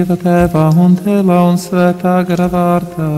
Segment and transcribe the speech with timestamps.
[0.00, 3.08] Dieva tēvā un dēlā un svētā gara vārdā.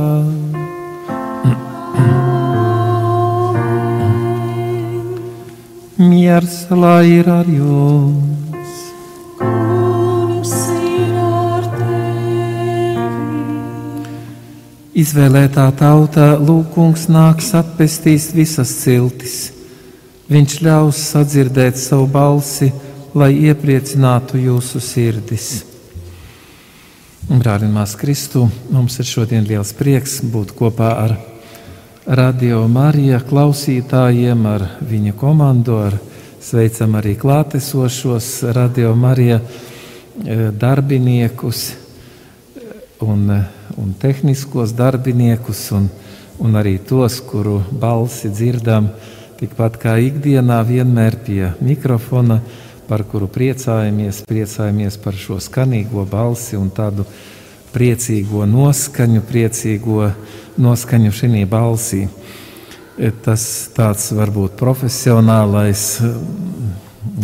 [6.03, 8.75] Miers lai ir ar jums!
[14.99, 19.43] Izvēlētā tauta lūkungs nāks atpestīs visas ciltis.
[20.27, 22.75] Viņš ļaus sadzirdēt savu balsi,
[23.15, 25.53] lai iepriecinātu jūsu sirdis.
[27.33, 31.15] Brāļi un māsas Kristu, mums ir šodien liels prieks būt kopā ar
[32.05, 35.97] Radio Marija klausītājiem, ar viņa komandu, ar
[36.45, 39.39] sveicam arī klātesošos Radio Marija
[40.61, 41.63] darbiniekus
[43.01, 43.25] un,
[43.81, 45.89] un tehniskos darbiniekus un,
[46.37, 48.91] un arī tos, kuru balsi dzirdam
[49.41, 52.43] tikpat kā ikdienā vienmēr pie mikrofona,
[52.93, 57.07] par kuru priecājamies, priecājamies par šo skanīgo balsi un tādu
[57.73, 60.11] priecīgo noskaņu, priecīgo
[60.61, 62.03] noskaņu šī balsī.
[63.25, 65.87] Tas tāds varbūt profesionālais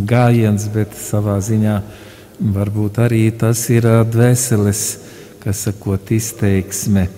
[0.08, 1.76] gājiens, bet savā ziņā
[2.56, 4.82] varbūt arī tas ir dvēseles,
[5.44, 7.10] kas sakot, izteiksme.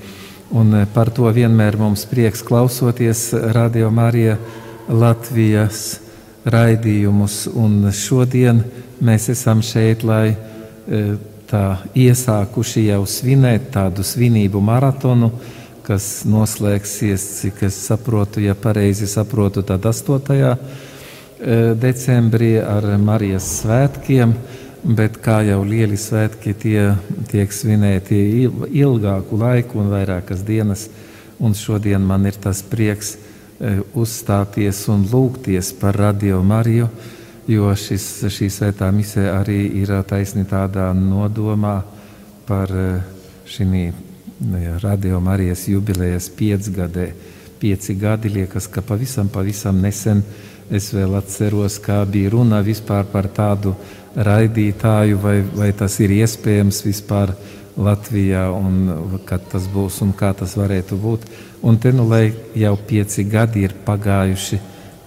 [0.50, 4.41] Un par to vienmēr mums prieks klausoties Radio Marija
[4.91, 6.00] Latvijas
[6.45, 7.47] raidījumus.
[7.55, 8.63] Un šodien
[9.01, 10.37] mēs esam šeit, lai
[11.51, 11.65] tā
[11.99, 15.33] iesākuši jau svinēt tādu svinību maratonu,
[15.87, 20.55] kas noslēgsies, cik es saprotu, ja pareizi saprotu, tad 8.
[21.81, 24.35] decembrī ar Marijas svētkiem,
[24.97, 26.85] bet kā jau lieli svētki tie
[27.29, 28.21] tiek svinēti
[28.71, 30.87] ilgāku laiku un vairākas dienas,
[31.41, 33.17] un šodien man ir tas prieks
[33.95, 36.89] uzstāties un lūgties par Radio Mariju,
[37.51, 41.81] jo šis, šī svētā misē arī ir taisni tādā nodomā
[42.49, 42.73] par
[43.51, 43.93] šī
[44.81, 47.11] Radio Marijas jubilejas piecgadē.
[47.61, 50.23] Pieci gadi liekas, ka pavisam, pavisam nesen
[50.71, 53.75] es vēl atceros, kā bija runa vispār par tādu
[54.17, 57.35] raidītāju, vai, vai tas ir iespējams vispār
[57.77, 61.29] Latvijā, un kad tas būs un kā tas varētu būt.
[61.61, 64.59] Un te nu, lai jau pieci gadi ir pagājuši,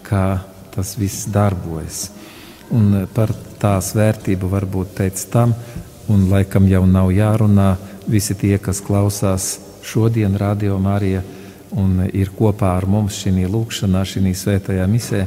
[0.05, 0.25] kā
[0.73, 2.11] tas viss darbojas.
[2.73, 5.55] Un par tās vērtību varbūt pēc tam,
[6.13, 7.73] un laikam jau nav jārunā,
[8.05, 11.23] visi tie, kas klausās šodien Radio Marija
[11.79, 15.25] un ir kopā ar mums šī lūkšanā, šī svētajā misē,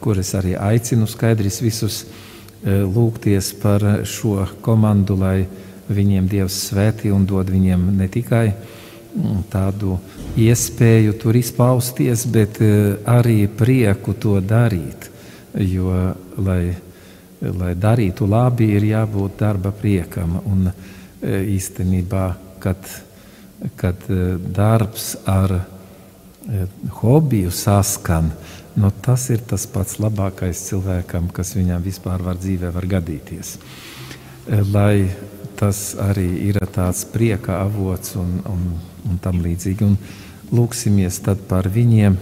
[0.00, 5.46] kuras arī aicinu skaidrs visus e, lūgties par šo komandu, lai
[5.88, 9.96] viņiem Dievs svētī un dod viņiem ne tikai mm, tādu
[10.36, 12.70] iespēju tur izpausties, bet e,
[13.08, 15.10] arī prieku to darīt.
[15.56, 15.92] Jo,
[16.42, 16.74] lai,
[17.40, 20.38] lai darītu labi, ir jābūt darba priekam.
[20.44, 20.74] Un e,
[21.56, 22.26] īstenībā,
[22.60, 22.90] kad,
[23.78, 24.04] kad
[24.52, 25.60] darbs ar
[27.00, 28.28] hobiju saskan,
[28.78, 33.56] nu, tas ir tas pats labākais cilvēkam, kas viņam vispār var dzīvē var gadīties.
[34.70, 35.08] Lai
[35.56, 38.64] tas arī ir tāds prieka avots un, un,
[39.08, 39.88] un tam līdzīgi.
[39.88, 39.96] Un
[40.52, 42.18] lūksimies tad par viņiem,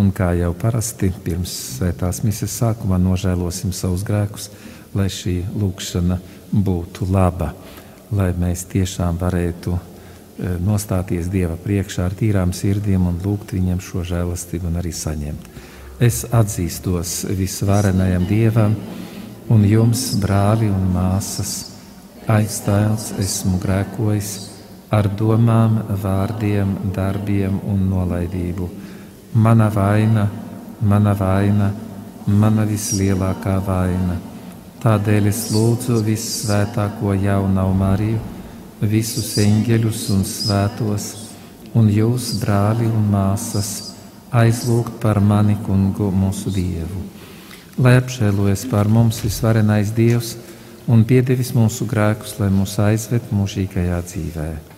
[0.00, 4.50] un kā jau parasti pirms svētās misijas sākumā nožēlosim savus grēkus,
[4.94, 6.18] lai šī lūkšana
[6.52, 7.52] būtu laba,
[8.12, 9.78] lai mēs tiešām varētu
[10.42, 15.44] Eh, nostāties Dieva priekšā ar tīrām sirdīm un lūgt viņam šo žēlastību un arī saņemt.
[16.02, 18.74] Es atzīstos visvarenajam Dievam
[19.52, 21.52] un jums, brāli un māsas,
[22.26, 24.32] aizstāvs esmu grēkojis
[24.92, 28.68] ar domām, vārdiem, darbiem un nolaidību.
[29.32, 30.26] Mana vaina,
[30.80, 31.70] mana vaina,
[32.26, 34.18] mana vislielākā vaina.
[34.82, 38.20] Tādēļ es lūdzu vissvētāko jaunu Mariju
[38.82, 41.06] visus eņģeļus un svētos,
[41.78, 43.70] un jūs, brāli un māsas,
[44.34, 47.04] aizlūgt par mani, kungu, mūsu Dievu.
[47.78, 50.34] Lai apžēlojas par mums visvarenais Dievs
[50.90, 54.71] un piedevis mūsu grēkus, lai mūs aizved mūžīgajā dzīvēm.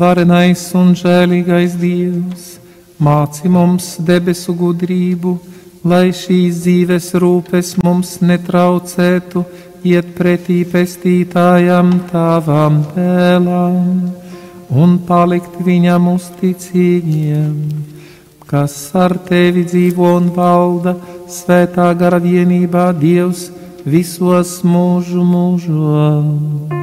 [0.00, 2.44] Visvarenais un žēlīgais Dievs,
[3.04, 5.34] māci mums debesu gudrību,
[5.84, 9.44] lai šīs dzīves rūpes mums netraucētu
[9.84, 13.76] iet pretī pestītājam tavām dēlām
[14.72, 17.52] un palikt viņam uzticīgiem,
[18.48, 20.96] kas ar tevi dzīvo un valda
[21.28, 23.50] svētā gara vienībā Dievs
[23.84, 26.79] visos mūžu mūžos.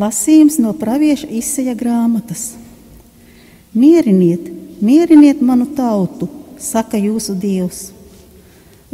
[0.00, 2.54] Lasījums no pravieša izseja grāmatas.
[3.76, 4.46] Mieriniet,
[4.80, 7.90] mieriniet manu tautu, saka jūsu Dievs.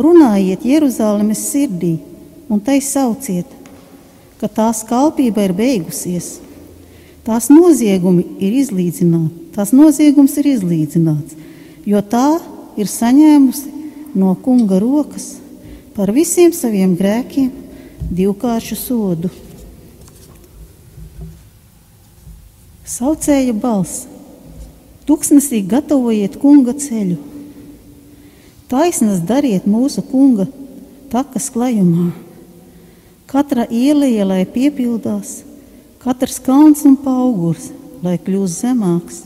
[0.00, 1.94] Runājiet Jeruzalemes sirdī
[2.50, 3.46] un tai sauciet,
[4.40, 6.40] ka tās kalpība ir beigusies.
[7.26, 11.38] Tās noziegumi ir izlīdzināti, tās noziegums ir izlīdzināts,
[11.86, 12.38] jo tā
[12.78, 13.72] ir saņēmusi
[14.18, 15.36] no kunga rokas
[15.96, 17.50] par visiem saviem grēkiem
[18.10, 19.30] divkāršu sodu.
[22.86, 24.04] Saucēja balss:
[25.08, 27.16] Tuksnesī gatavojiet kunga ceļu,
[28.70, 30.46] taisnas dariet mūsu kunga
[31.10, 32.12] takas klajumā.
[33.26, 35.40] Katra ielēja, lai piepildās,
[35.98, 37.72] katrs kalns un augurs,
[38.06, 39.24] lai kļūst zemāks,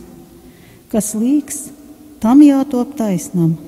[0.89, 1.67] kas līks,
[2.25, 3.59] tam jātop taisnam,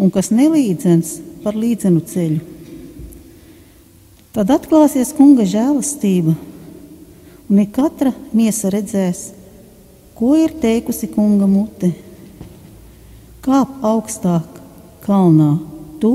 [0.00, 2.40] un kas nelīdzens par līdzenu ceļu.
[4.32, 6.32] Tad atklāsies kunga žēlastība,
[7.50, 9.32] un ik katra miesa redzēs,
[10.14, 11.90] ko ir teikusi kunga mute.
[13.42, 14.60] Kāp augstāk
[15.02, 15.56] kalnā,
[15.98, 16.14] tu,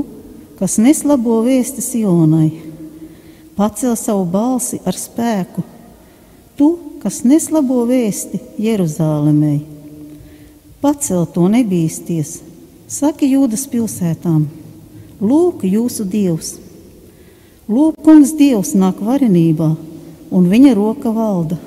[0.56, 2.48] kas nes labo vēsti Sionai,
[3.58, 5.64] pacel savu balsi ar spēku,
[6.56, 6.70] tu,
[7.02, 9.58] kas nes labo vēsti Jeruzālēmei.
[10.80, 12.38] Pacel to nebīsties,
[12.88, 14.46] saki Jūdas pilsētām,
[15.20, 16.56] lūk, jūsu dievs!
[17.66, 19.72] Lūk, kungs dievs nāk varenībā,
[20.30, 21.58] un viņa roka valda.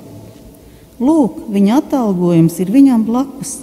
[1.00, 3.56] Lūk, viņa atalgojums ir viņam blakus,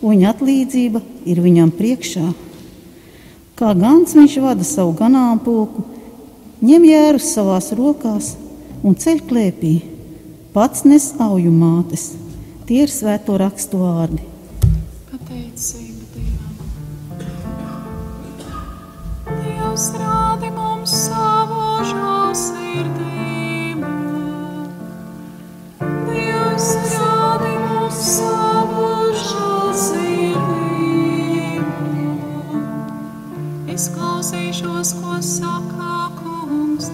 [0.00, 2.26] un viņa atlīdzība ir viņam priekšā.
[3.56, 5.86] Kā gans viņš vada savu ganāmpulku,
[6.66, 8.34] ņem jērus savās rokās
[8.82, 9.74] un ceļ klēpī,
[10.52, 12.10] pats nes auju mātes.
[12.66, 14.24] Tie ir svēto rakstu vārdi.
[15.06, 16.54] Pateicība Dievam.
[19.46, 23.05] Dievs rādi mums savu žēlsirdību.
[26.56, 28.84] Dievs rādi mums savu
[29.20, 30.22] žēlsirdību.
[33.74, 36.88] Es klausīšos, ko saka kungs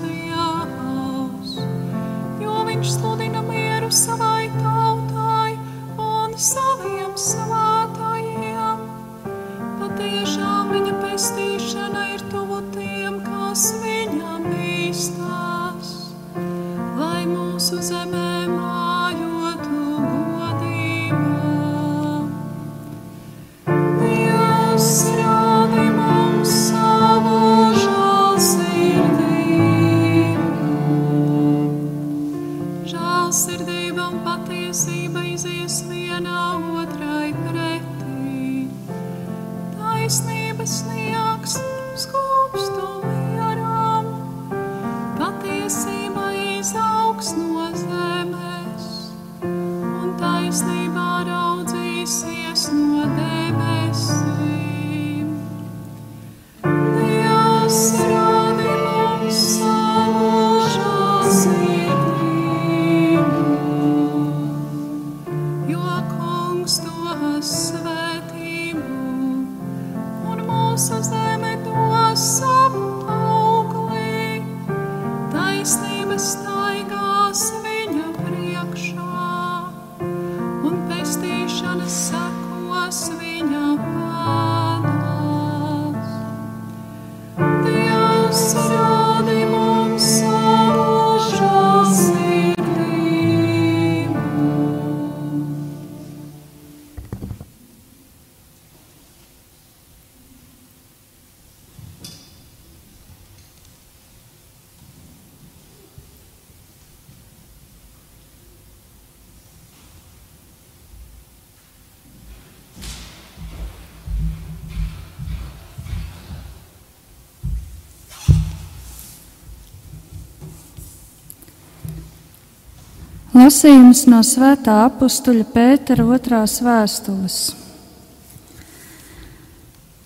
[123.53, 127.35] Lasījums no Svētā apstuļa Pētera otrās vēstules.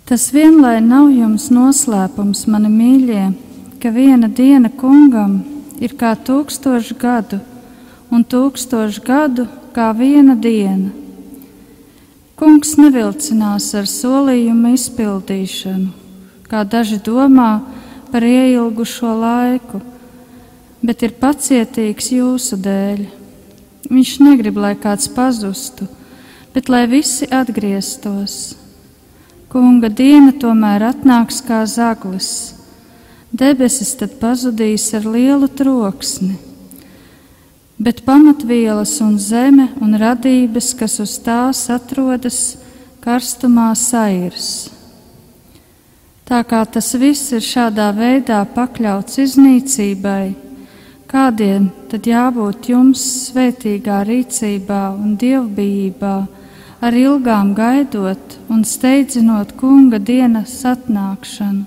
[0.09, 3.23] Tas vienlai nav jums noslēpums, mani mīļie,
[3.79, 5.37] ka viena diena kungam
[5.79, 7.39] ir kā tūkstoši gadu,
[8.11, 10.91] un tūkstoši gadu kā viena diena.
[12.35, 15.93] Kungs nevilcinās ar solījumu izpildīšanu,
[16.51, 17.53] kā daži domā
[18.11, 19.87] par ieilgušo laiku
[20.87, 23.07] bet ir pacietīgs jūsu dēļ.
[23.87, 25.87] Viņš negrib, lai kāds pazustu,
[26.55, 28.57] bet lai visi atgrieztos.
[29.53, 32.57] Kunga diena tomēr atnāks kā zaglis.
[33.37, 36.39] Debesis tad pazudīs ar lielu troksni,
[37.79, 42.57] bet pamatvielas un zeme un radības, kas uz tās atrodas,
[43.05, 44.71] karstumā sairs.
[46.27, 50.46] Tā kā tas viss ir šādā veidā pakļauts iznīcībai,
[51.17, 53.01] Kādiem tad jābūt jums
[53.31, 56.17] svētīgā rīcībā un dievbijībā,
[56.85, 61.65] ar ilgām gaidot un steidzinot kunga dienas atnākšanu,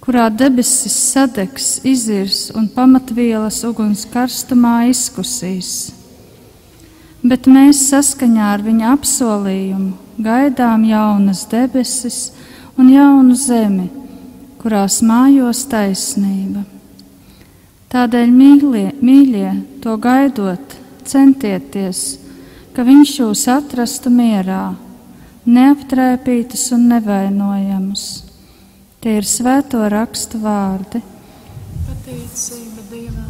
[0.00, 5.92] kurā debesis sadegs, izirs un pamatvielas uguns karstumā izkusīs.
[7.20, 12.30] Bet mēs saskaņā ar viņa apsolījumu gaidām jaunas debesis
[12.80, 13.90] un jaunu zemi,
[14.64, 16.79] kurās mājos taisnība.
[17.90, 19.48] Tādēļ, mīļie, mīļie,
[19.82, 20.76] to gaidot,
[21.10, 22.02] centieties,
[22.76, 24.76] ka viņš jūs atrastu mierā,
[25.42, 28.04] neaptrēpītus un nevainojamus.
[29.02, 31.02] Tie ir svēto rakstu vārdi.
[31.88, 33.29] Pateicība Dievam.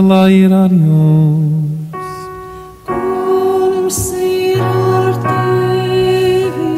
[0.00, 2.08] Lai ir ar jums!
[2.88, 6.74] Kungs ir ar tevi.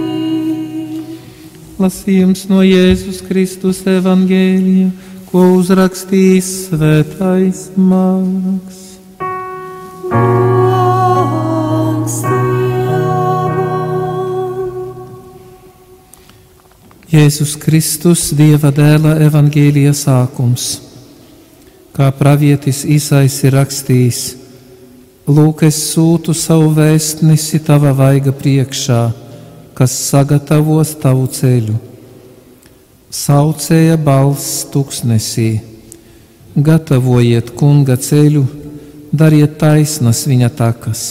[1.82, 4.90] Lasījums no Jēzus Kristus evangēlija,
[5.32, 8.82] ko uzrakstījis svētais Dievam.
[17.12, 20.91] Jēzus Kristus, Dieva dēla evangēlija sākums.
[21.92, 24.22] Kā pravietis Īsais ir rakstījis,
[25.22, 29.02] Lūk, es sūtu savu vēstnesi tava vaiga priekšā,
[29.78, 31.76] kas sagatavos tavu ceļu.
[33.12, 35.60] Saucēja balss tuksnesī,
[36.56, 38.42] gatavojiet kunga ceļu,
[39.14, 41.06] dariet taisnas viņa takas.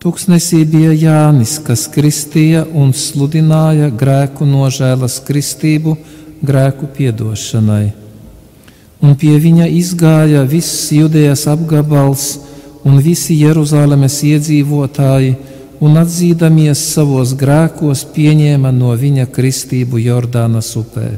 [0.00, 5.98] Tuksnesī bija Jānis, kas kristīja un sludināja grēku nožēlas kristību
[6.40, 8.07] grēku piedošanai.
[9.04, 12.26] Un pie viņa izgāja viss Judejas apgabals
[12.86, 15.36] un visi Jeruzalemes iedzīvotāji,
[15.78, 21.12] un atzīdamies savos grēkos, pieņēma no viņa kristību Jordānas upē.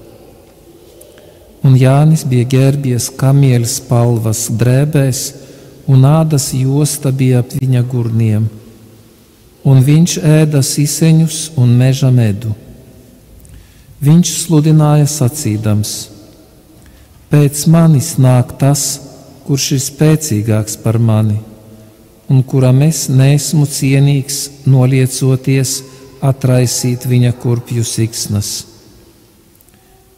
[1.65, 5.27] Un Jānis bija ģērbies kamieļa spalvas drēbēs,
[5.89, 8.49] un ādas josta bija ap viņa gurniem
[9.65, 12.55] un viņš ēda siseņus un meža medu.
[14.01, 15.93] Viņš sludināja sacīdams:
[17.31, 18.81] Pēc manis nāk tas,
[19.47, 21.37] kurš ir spēcīgāks par mani,
[22.27, 25.77] un kuram es nesmu cienīgs noliecoties
[26.27, 28.51] atraisīt viņa kurpju siksnas.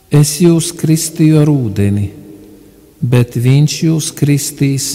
[0.09, 2.09] Es jūs kristīju ar ūdeni,
[3.01, 4.89] bet viņš jūs kristīs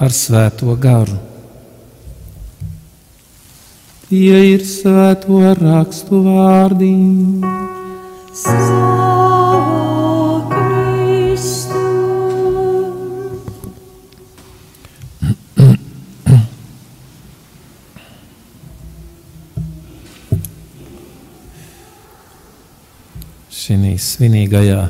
[0.00, 1.20] ar svēto garu.
[4.08, 6.94] Tie ir svēto rakstu vārdi.
[8.32, 9.27] Slavu
[23.68, 24.86] Šī svinīgajā,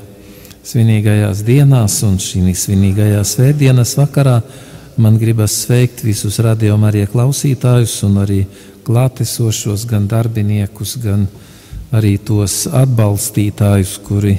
[0.63, 4.37] svinīgajās dienās un šī svinīgajā svētdienas vakarā.
[5.03, 8.45] Man gribas sveikt visus radiokamā klausītājus un arī
[8.87, 11.27] klātesošos, gan darbiniekus, gan
[11.91, 14.37] arī tos atbalstītājus, kuri,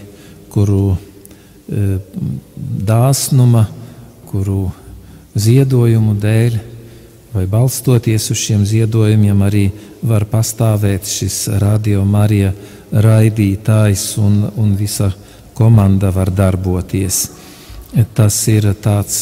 [0.47, 1.99] kuru e,
[2.87, 3.65] dāsnuma,
[4.31, 4.69] kuru
[5.35, 6.59] ziedojumu dēļ,
[7.33, 9.65] vai balstoties uz šiem ziedojumiem, arī
[10.01, 12.53] var pastāvēt šis radio Marija
[12.89, 15.11] raidītājs un, un visa
[15.53, 17.27] komanda var darboties.
[18.17, 19.19] Tas ir tāds,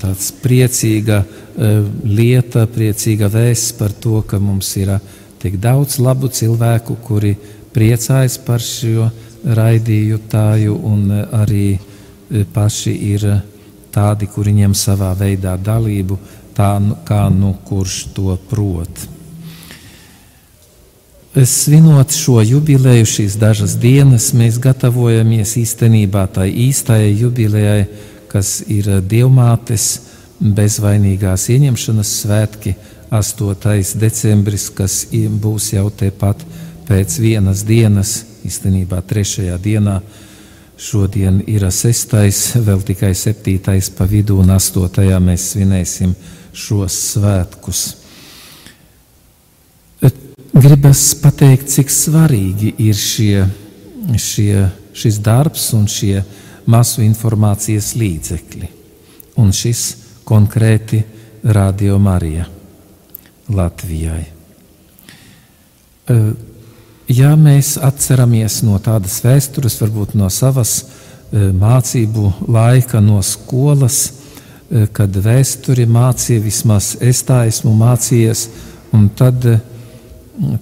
[0.00, 4.96] tāds priecīga uh, lieta, priecīga vēsts par to, ka mums ir
[5.42, 7.36] tik daudz labu cilvēku, kuri
[7.74, 9.10] priecājas par šo
[9.46, 13.26] raidījutāju un uh, arī uh, paši ir
[13.90, 16.18] tādi, kuri ņem savā veidā dalību,
[16.56, 19.08] tā nu- kā nu kurš to prot.
[21.44, 27.84] Svinot šo jubileju, šīs dažas dienas, mēs gatavojamies īstenībā tai īstajai jubilejai,
[28.28, 30.00] kas ir Dievmātes
[30.40, 32.74] bezvainīgās ieņemšanas svētki,
[33.10, 33.94] 8.
[33.98, 36.42] decembris, kas būs jau tepat
[36.88, 40.00] pēc vienas dienas, īstenībā trešajā dienā.
[40.80, 46.14] Šodien ir sestais, vēl tikai septītais pa vidu, un astotajā mēs svinēsim
[46.52, 47.82] šos svētkus.
[50.50, 53.44] Gribas pateikt, cik svarīgi ir šie,
[54.18, 56.18] šie, šis darbs un šie
[56.70, 58.68] masu informācijas līdzekļi.
[59.40, 59.84] Un šis
[60.28, 61.04] konkrēti
[61.44, 62.48] Radio Marija.
[63.48, 64.24] Latvijai.
[66.10, 66.30] Eh,
[67.10, 74.19] Ja mēs atceramies no tādas vēstures, varbūt no savas eh, mācību laika, no skolas,
[74.94, 78.46] kad vēsturi mācīja, vismaz es tā esmu mācījies,
[78.94, 79.42] un tad,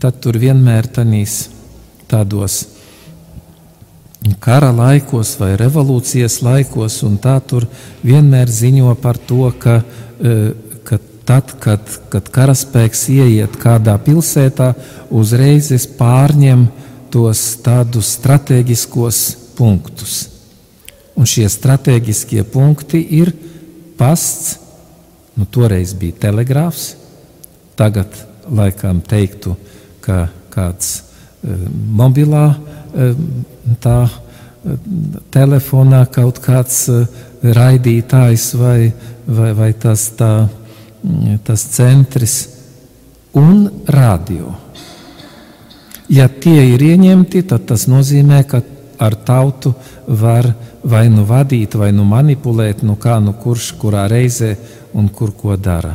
[0.00, 1.48] tad tur vienmēr tanīs
[2.08, 2.62] tādos
[4.40, 7.66] kara laikos vai revolūcijas laikos, un tā tur
[8.04, 9.82] vienmēr ziņo par to, ka,
[10.20, 10.50] eh,
[10.84, 14.72] ka tad, kad, kad karaspēks ieiet kādā pilsētā,
[15.10, 16.66] uzreiz es pārņem
[17.12, 19.20] tos tādus strateģiskos
[19.56, 20.28] punktus.
[21.18, 23.32] Un šie strateģiskie punkti ir
[23.98, 24.56] pasts,
[25.38, 26.92] nu toreiz bija telegrāfs,
[27.78, 28.14] tagad
[28.48, 29.54] laikam teiktu,
[30.04, 31.56] ka kāds e,
[31.98, 33.10] mobilā e,
[33.82, 34.78] tā e,
[35.34, 37.02] telefonā kaut kāds e,
[37.58, 38.78] raidītājs vai,
[39.26, 40.32] vai, vai tas tā
[41.44, 42.48] tas centrs
[43.32, 44.52] un radio.
[46.08, 48.62] Ja tie ir ieņemti, tad tas nozīmē, ka
[48.98, 49.74] ar tautu
[50.08, 50.48] var
[50.88, 54.54] vai nu vadīt, vai nu manipulēt, nu kā nu kurš kurā reizē
[54.96, 55.94] un kur ko dara.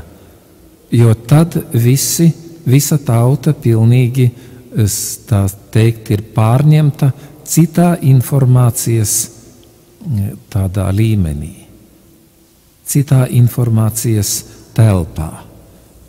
[0.93, 2.29] Jo tad visi,
[2.65, 4.29] visa tauta pilnīgi
[5.29, 7.11] tā teikt, ir pārņemta
[7.45, 9.15] citā informācijas
[10.53, 11.53] tādā līmenī,
[12.85, 14.35] citā informācijas
[14.75, 15.31] telpā.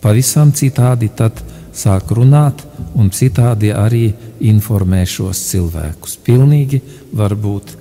[0.04, 1.40] Pavisam citādi tad
[1.74, 2.60] sāk runāt
[2.94, 4.10] un citādi arī
[4.44, 6.18] informē šos cilvēkus.
[6.26, 6.82] Pilnīgi
[7.16, 7.72] varbūt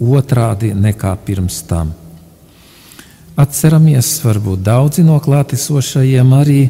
[0.00, 1.92] otrādi nekā pirms tam.
[3.34, 6.60] Atceramies, varbūt daudzi no klātesošajiem arī,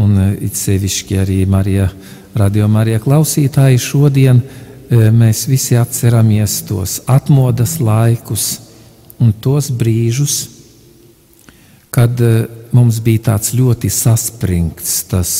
[0.00, 1.90] un uh, it sevišķi arī Marija,
[2.36, 8.46] radio Marija klausītāji šodien, uh, mēs visi atceramies tos atmodas laikus
[9.20, 10.56] un tos brīžus,
[11.90, 12.44] kad eh,
[12.76, 15.30] mums bija tāds ļoti saspringts tas,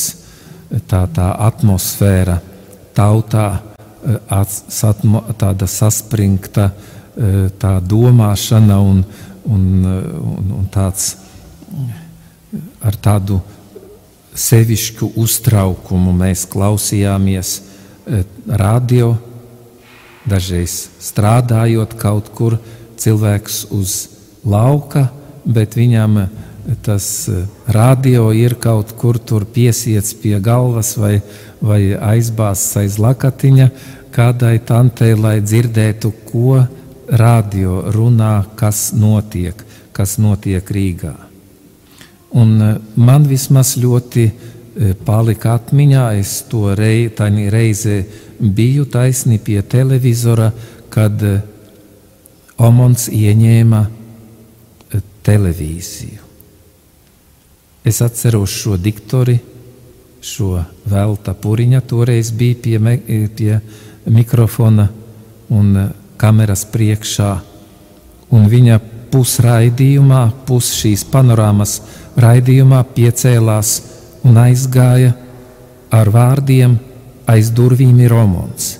[0.89, 2.39] tā, tā atmosfēra
[2.97, 3.76] tautā, eh,
[4.69, 9.03] satmo, tāda saspringta eh, tā domāšana un,
[9.45, 11.15] un, un, un tāds
[12.81, 13.41] ar tādu
[14.37, 17.55] sevišķu uztraukumu mēs klausījāmies
[18.47, 19.15] radio,
[20.29, 22.57] dažreiz strādājot kaut kur
[22.99, 23.95] cilvēks uz
[24.47, 25.07] lauka,
[25.43, 26.27] bet viņam
[26.83, 27.29] tas
[27.71, 29.19] radio ir kaut kur
[29.53, 31.21] piesiets pie galvas vai,
[31.63, 33.69] vai aizbāzts aiz lakatiņa
[34.17, 36.57] kādai tantei, lai dzirdētu, ko
[37.21, 39.61] radio runā, kas notiek,
[39.93, 41.13] kas notiek Rīgā.
[42.37, 47.07] Un eh, man vismaz ļoti eh, palika atmiņā, es to rei,
[47.53, 47.99] reizē
[48.39, 50.51] biju taisni pie televizora,
[50.89, 51.21] kad
[52.57, 53.83] Omons ieņēma
[55.27, 56.23] televīziju.
[57.87, 59.37] Es atceros šo diktori,
[60.23, 60.57] šo
[60.89, 62.79] velta puriņa, toreiz bija pie,
[63.37, 63.59] pie
[64.11, 64.87] mikrofona
[65.53, 65.73] un
[66.17, 67.31] kameras priekšā,
[68.33, 68.79] un viņa
[69.11, 71.77] pusraidījumā, pus šīs panorāmas
[72.19, 73.77] raidījumā piecēlās
[74.27, 75.13] un aizgāja
[75.93, 76.75] ar vārdiem
[77.27, 78.75] aiz durvīm ir romons.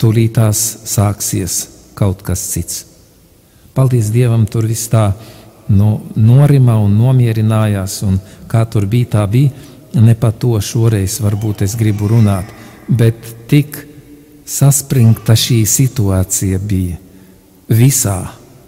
[0.00, 1.58] Tūlītās sāksies
[1.98, 2.86] kaut kas cits.
[3.72, 5.12] Paldies Dievam, tur viss tā
[5.72, 8.18] nu, norima un nomierinājās, un
[8.50, 9.52] kā tur bija, tā bija.
[9.92, 12.48] Ne par to šoreiz varbūt es gribu runāt,
[12.88, 13.76] bet tik
[14.52, 16.98] saspringta šī situācija bija
[17.72, 18.18] visā,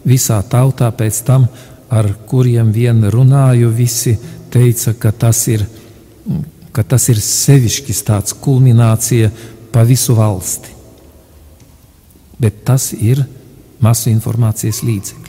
[0.04, 1.46] visā tautā pēc tam,
[1.92, 4.16] ar kuriem vien runāju, visi
[4.50, 5.66] teica, ka tas ir,
[6.72, 9.30] ka tas ir sevišķis tāds kulminācija
[9.74, 10.72] pa visu valsti.
[12.40, 13.22] Bet tas ir
[13.84, 15.24] masu informācijas līdzekļi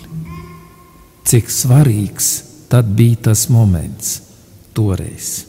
[1.25, 2.29] cik svarīgs
[2.69, 4.19] tad bija tas moments
[4.77, 5.45] toreiz.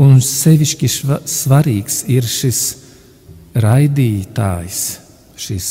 [0.00, 0.88] Un sevišķi
[1.28, 2.60] svarīgs ir šis
[3.54, 4.80] raidītājs,
[5.40, 5.68] šis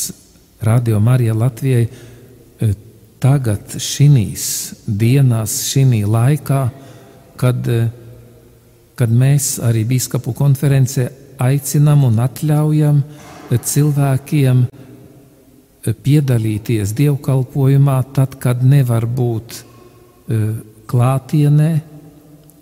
[0.66, 2.74] radio Marija Latvijai e,
[3.22, 4.46] tagad šīs
[4.88, 6.62] dienās, šī laikā,
[7.40, 7.88] kad, e,
[9.00, 13.04] kad mēs arī biskupu konferencē aicinām un atļaujam
[13.50, 14.66] cilvēkiem
[16.04, 19.64] piedalīties dievkalpojumā, tad, kad nevar būt
[20.90, 21.70] klātienē,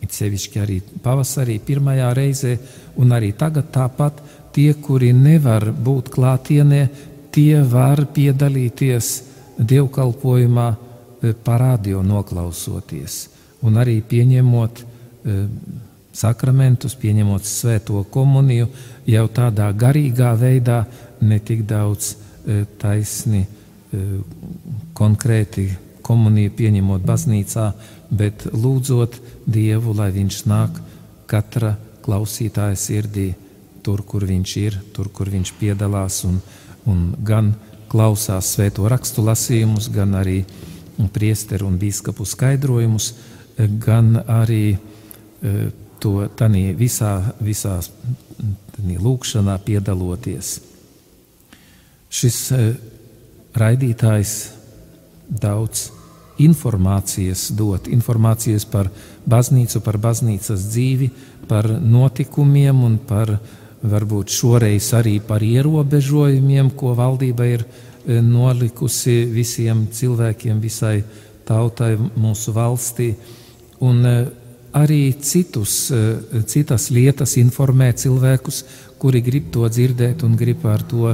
[0.03, 2.53] it sevišķi arī pavasarī, pirmajā reizē,
[3.01, 4.21] un arī tagad tāpat
[4.58, 6.82] tie, kuri nevar būt klātienē,
[7.32, 9.13] tie var piedalīties
[9.62, 13.24] dievkalpojumā uh, parādio noklausoties.
[13.62, 15.43] Un arī pieņemot uh,
[16.17, 18.72] sakramentus, pieņemot svēto komuniju
[19.06, 20.82] jau tādā garīgā veidā,
[21.22, 22.15] ne tik daudz
[22.48, 23.43] E, taisni,
[24.96, 25.65] konkrēti
[26.04, 27.65] komuniju pieņemot baznīcā,
[28.12, 29.17] bet lūdzot
[29.48, 30.80] Dievu, lai Viņš nāk
[31.28, 31.74] katra
[32.06, 33.30] klausītāja sirdī,
[33.88, 36.41] tur, kur Viņš ir, tur, kur Viņš piedalās un,
[36.91, 37.54] un gan
[37.88, 40.41] klausās svēto rakstu lasījumus, gan arī
[41.13, 43.12] priesteru un bīskapu skaidrojumus,
[43.80, 45.69] gan arī e,
[46.04, 47.78] to tanī visā, visā
[48.76, 50.58] tanī lūkšanā piedaloties.
[52.10, 52.63] Šis e,
[53.58, 54.36] raidītājs
[55.28, 55.88] daudz
[56.38, 58.91] informācijas dot, informācijas par
[59.26, 61.10] baznīcu, par baznīcas dzīvi,
[61.50, 63.38] par notikumiem un par
[63.84, 71.02] varbūt šoreiz arī par ierobežojumiem, ko valdība ir e, nolikusi visiem cilvēkiem, visai
[71.48, 73.13] tautai mūsu valstī.
[73.86, 74.16] Un e,
[74.78, 78.63] arī citus, e, citas lietas informē cilvēkus,
[78.98, 81.13] kuri grib to dzirdēt un grib ar to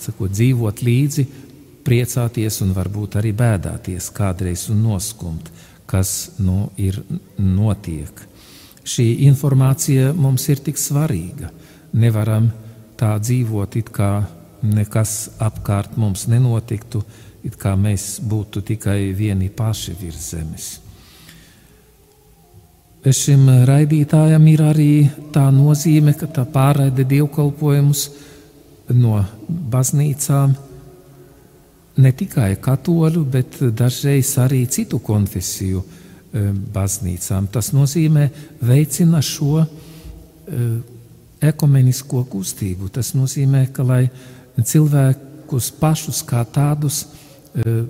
[0.00, 1.26] sakot, dzīvot līdzi,
[1.84, 5.50] priecāties un varbūt arī bēdāties kādreiz un noskumt,
[5.86, 7.02] kas nu, ir
[7.38, 8.22] notiek.
[8.84, 11.50] Šī informācija mums ir tik svarīga.
[11.94, 12.48] Nevaram
[12.98, 14.10] tā dzīvot, it kā
[14.64, 17.02] nekas apkārt mums nenotiktu,
[17.44, 20.68] it kā mēs būtu tikai vieni paši virs zemes.
[23.04, 24.92] Šim raidītājam ir arī
[25.32, 28.06] tā nozīme, ka tā pārraide dievkalpojumus
[28.96, 30.54] no baznīcām
[32.00, 37.50] ne tikai katoļu, bet dažreiz arī citu konfesiju e, baznīcām.
[37.52, 38.24] Tas nozīmē
[38.64, 39.66] veicina šo e,
[41.50, 42.90] ekumenisko kustību.
[42.94, 44.02] Tas nozīmē, ka lai
[44.58, 47.84] cilvēkus pašus kā tādus e,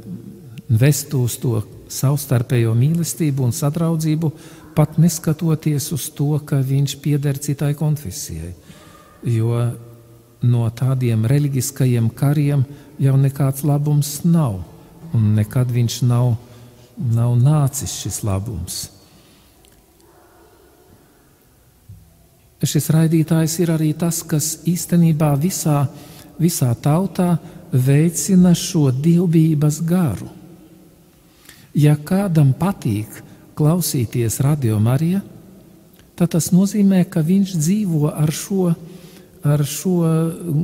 [0.69, 1.61] vestu uz to
[1.93, 4.31] savstarpējo mīlestību un sadraudzību,
[4.75, 8.55] pat neskatoties uz to, ka viņš pieder citai konfesijai.
[9.25, 9.61] Jo
[10.45, 12.65] no tādiem reliģiskajiem kariem
[13.01, 14.59] jau nekāds labums nav,
[15.15, 16.35] un nekad viņš nav,
[16.97, 18.83] nav nācis šis labums.
[22.63, 25.85] Šis raidītājs ir arī tas, kas īstenībā visā,
[26.39, 27.35] visā tautā
[27.73, 30.31] veicina šo dievbijības garu.
[31.75, 33.23] Ja kādam patīk
[33.59, 35.21] klausīties radio Marija,
[36.15, 38.75] tad tas nozīmē, ka viņš dzīvo ar šo
[39.45, 40.01] ar šo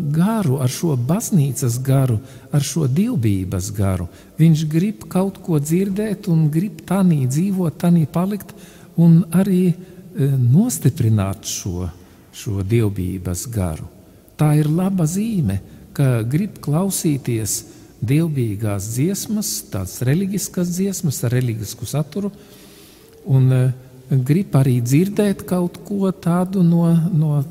[0.08, 2.16] garu, ar šo baznīcas garu,
[2.52, 4.06] ar šo dievbijības garu.
[4.40, 8.54] Viņš grib kaut ko dzirdēt un grib tādā dzīvot, tādā palikt
[8.96, 9.74] un arī e,
[10.18, 11.88] nostiprināt šo,
[12.32, 13.86] šo dievbijības garu.
[14.40, 15.60] Tā ir laba zīme,
[15.94, 17.60] ka grib klausīties
[18.00, 22.30] dievbijīgās dziesmas, tādas reliģiskas dziesmas ar reliģisku saturu,
[23.28, 23.62] un e,
[24.24, 26.88] grib arī dzirdēt kaut ko tādu no.
[27.12, 27.42] no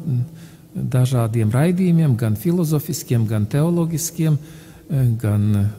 [0.74, 5.70] dažādiem raidījumiem, gan filozofiskiem, gan teoloģiskiem, eh, gan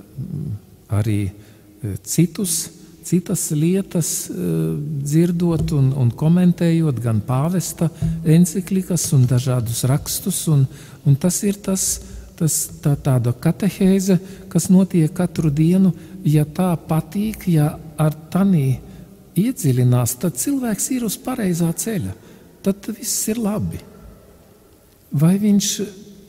[0.90, 1.32] arī
[2.02, 2.70] citus,
[3.04, 4.36] citas lietas eh,
[5.04, 7.90] dzirdot un, un komentējot, gan pāvesta
[8.24, 10.42] enciklikas un dažādus rakstus.
[10.52, 10.66] Un,
[11.06, 11.86] un tas ir tas,
[12.38, 14.18] tas tā, tāda katehēze,
[14.52, 15.94] kas notiek katru dienu.
[16.24, 18.80] Ja tā patīk, ja ar tanī
[19.40, 22.12] iedziļinās, tad cilvēks ir uz pareizā ceļa.
[22.60, 23.80] Tad viss ir labi.
[25.10, 25.70] Vai viņš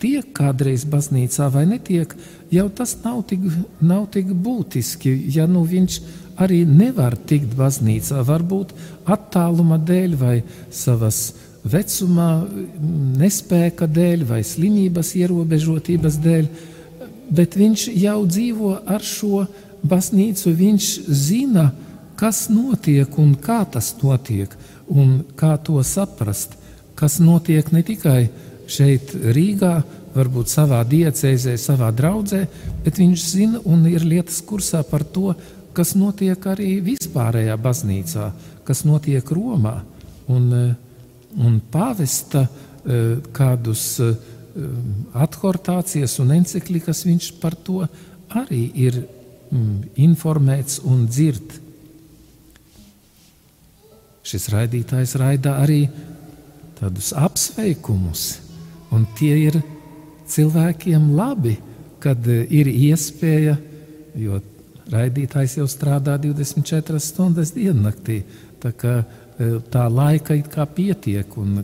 [0.02, 2.14] tiek kādreiz baznīcā vai netiek,
[2.54, 3.44] jau tas nav tik,
[3.84, 5.14] nav tik būtiski.
[5.36, 6.00] Ja nu viņš
[6.40, 8.74] arī nevar tikt baznīcā, varbūt
[9.10, 10.36] attāluma dēļ vai
[10.72, 11.32] savas
[11.68, 12.30] vecumā,
[13.22, 16.48] nespēka dēļ vai slimības ierobežotības dēļ,
[17.32, 19.46] bet viņš jau dzīvo ar šo
[19.88, 21.72] baznīcu, viņš zina,
[22.20, 24.54] kas notiek un kā tas notiek
[24.92, 26.58] un kā to saprast,
[26.96, 28.22] kas notiek ne tikai
[28.70, 29.80] šeit Rīgā,
[30.12, 32.44] varbūt savā diecēzē, savā draudzē,
[32.84, 35.32] bet viņš zina un ir lietas kursā par to,
[35.76, 38.28] kas notiek arī vispārējā baznīcā,
[38.68, 39.80] kas notiek Romā.
[40.32, 40.76] Un, eh,
[41.38, 44.14] un pāvesta eh, kādus eh,
[45.14, 47.82] athortācijas un enciklikas viņš par to
[48.36, 49.02] arī ir
[49.52, 51.58] mm, informēts un dzird.
[54.28, 55.86] Šis raidītājs raida arī
[56.80, 58.52] tādus apsveikumus,
[58.92, 59.58] Un tie ir
[60.28, 61.56] cilvēkiem labi,
[62.04, 63.56] kad ir iespēja,
[64.20, 64.40] jo
[64.90, 68.22] raidītājs jau strādā 24 stundas diennaktī.
[68.62, 68.94] Tā, kā,
[69.38, 71.64] e, tā laika it kā pietiek, un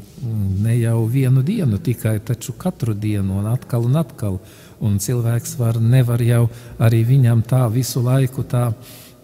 [0.63, 4.39] ne jau vienu dienu tikai, taču katru dienu, un atkal un atkal.
[4.79, 8.69] Un cilvēks var, nevar jau arī viņam tā visu laiku tā,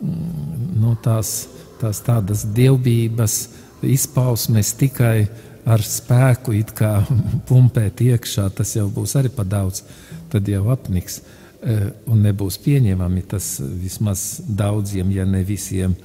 [0.02, 1.48] no tās,
[1.82, 3.48] tās tādas dievbijas
[3.84, 5.28] izpausmes tikai
[5.66, 6.56] ar spēku
[7.48, 9.84] pumpēt iekšā, tas jau būs arī par daudz.
[10.34, 11.22] Tad jau apniks.
[11.66, 15.96] Eh, un nebūs pieņemami tas vismaz daudziem, ja ne visiem.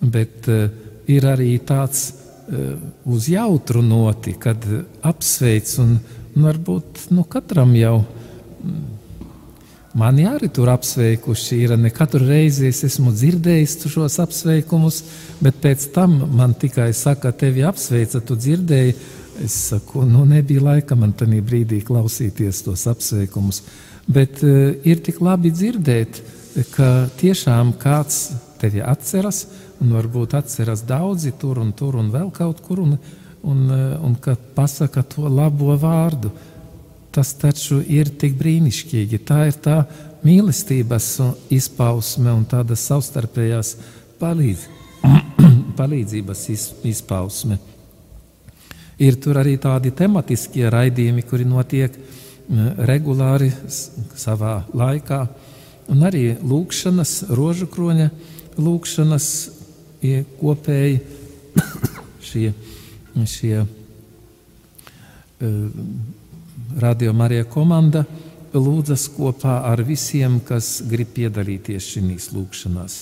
[0.00, 0.68] Bet eh,
[1.10, 4.64] ir arī tāds eh, uz jautru noti, kad
[5.02, 5.98] apsveic un,
[6.38, 7.98] varbūt nu, katram jau.
[8.62, 8.86] mm,
[9.98, 11.72] Mani arī tur apsveikuši ir.
[11.80, 15.00] Ne katru reizi es esmu dzirdējis šos apsveikumus,
[15.42, 18.94] bet pēc tam man tikai saka, tevi apsveica, tu dzirdēji.
[19.42, 23.62] Es saku, nu nebija laika man tajā brīdī klausīties tos apsveikumus.
[24.08, 26.22] Bet uh, ir tik labi dzirdēt,
[26.74, 29.44] ka tiešām kāds tevi atceras,
[29.78, 32.96] un varbūt atceras daudzi tur un tur un vēl kaut kur, un,
[33.44, 36.32] un, uh, un ka pasaka to labo vārdu.
[37.12, 39.22] Tas taču ir tik brīnišķīgi.
[39.28, 39.78] Tā ir tā
[40.24, 41.08] mīlestības
[41.54, 43.74] izpausme un tāda savstarpējās
[44.20, 44.66] palīdz,
[45.78, 47.58] palīdzības iz, izpausme.
[48.98, 51.94] Ir tur arī tādi tematiskie raidījumi, kuri notiek
[52.88, 53.52] regulāri
[54.16, 55.20] savā laikā,
[55.92, 58.10] un arī lūkšanas, rožu kroņa
[58.58, 59.26] lūkšanas
[60.38, 61.00] kopēji
[62.28, 62.52] šie,
[63.26, 63.68] šie uh,
[66.78, 68.04] Radio Marija komanda
[68.54, 72.98] lūdzas kopā ar visiem, kas grib piedalīties šajās lūkšanās.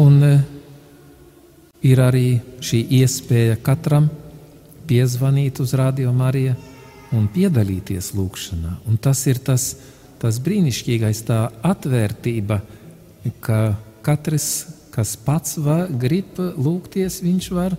[0.00, 0.42] Un eh,
[1.82, 4.08] ir arī šī iespēja katram
[4.86, 6.54] piezvanīt uz Radio Mariju
[7.16, 8.76] un piedalīties lūkšanā.
[8.88, 9.74] Un tas ir tas,
[10.22, 12.60] tas brīnišķīgais, tā atvērtība,
[13.44, 13.60] ka
[14.06, 14.50] katrs,
[14.94, 17.76] kas pats var, grib lūgties, viņš var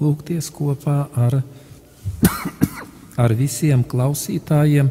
[0.00, 1.40] lūgties kopā ar
[3.20, 4.90] ar visiem klausītājiem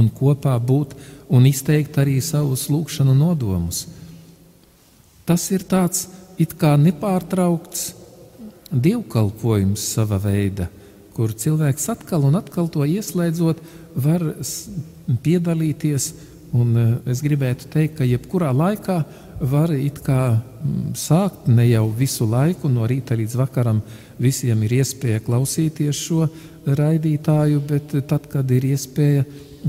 [0.00, 0.94] un kopā būt
[1.32, 3.86] un izteikt arī savus lūgšanu nodomus.
[5.28, 6.08] Tas ir tāds
[6.40, 7.92] it kā nepārtraukts
[8.72, 10.68] dievkalpojums sava veida,
[11.16, 13.60] kur cilvēks atkal un atkal to ieslēdzot,
[13.94, 14.24] var
[15.24, 16.12] piedalīties.
[16.52, 19.02] Un eh, es gribētu teikt, ka jebkurā laikā
[19.42, 19.72] var
[20.94, 23.80] sākt ne jau visu laiku, no rīta līdz vakaram
[24.22, 26.28] visiem ir iespēja klausīties šo
[26.66, 29.24] raidītāju, bet tad, kad ir iespēja,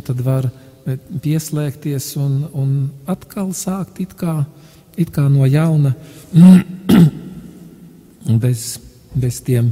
[0.06, 2.76] tad var eh, pieslēgties un, un
[3.10, 4.44] atkal sākt it kā,
[5.00, 5.96] it kā no jauna,
[8.44, 8.68] bez,
[9.16, 9.72] bez tiem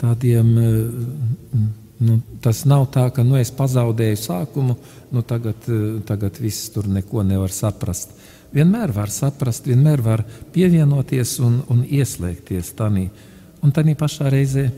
[0.00, 0.54] tādiem.
[0.58, 4.74] eh, Nu, tas nav tā, ka nu, es pazaudēju sākumu,
[5.16, 8.12] nu, tagad, eh, tagad viss tur neko nevar saprast.
[8.52, 13.08] Vienmēr var saprast, vienmēr var pievienoties un, un ieslēgties tanī.
[13.64, 14.70] Un tā pašā reizē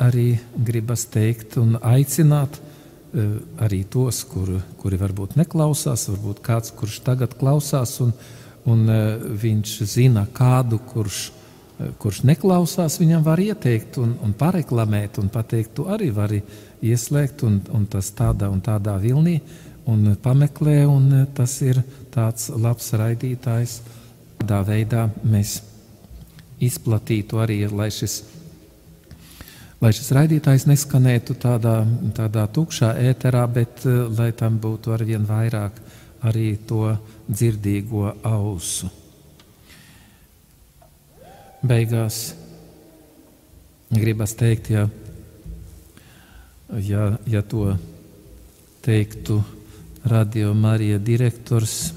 [0.00, 7.02] arī gribas teikt un aicināt eh, arī tos, kur, kuri varbūt neklausās, varbūt kāds, kurš
[7.04, 8.14] tagad klausās, un,
[8.64, 8.88] un
[9.44, 11.45] viņš zina kādu, kurš, eh,
[12.00, 16.40] kurš neklausās, viņam var ieteikt un, un pareklamēt un pateikt, tu arī vari
[16.84, 19.36] ieslēgt, un, un tas tādā un tādā vilnī,
[19.90, 21.82] un pameklē, un eh, tas ir
[22.14, 23.80] tāds labs raidītājs.
[24.40, 25.60] Tādā veidā mēs
[26.60, 28.22] izplatītu arī, lai šis
[29.80, 31.78] lai šis raidītājs neskanētu tādā,
[32.16, 35.82] tādā tukšā ēterā, bet eh, lai tam būtu arvien vairāk
[36.26, 36.96] arī to
[37.28, 38.88] dzirdīgo ausu.
[41.66, 42.34] Beigās
[43.90, 44.84] gribas teikt, ja,
[46.78, 47.72] ja, ja to
[48.84, 49.40] teiktu
[50.06, 51.90] Radio Marija direktors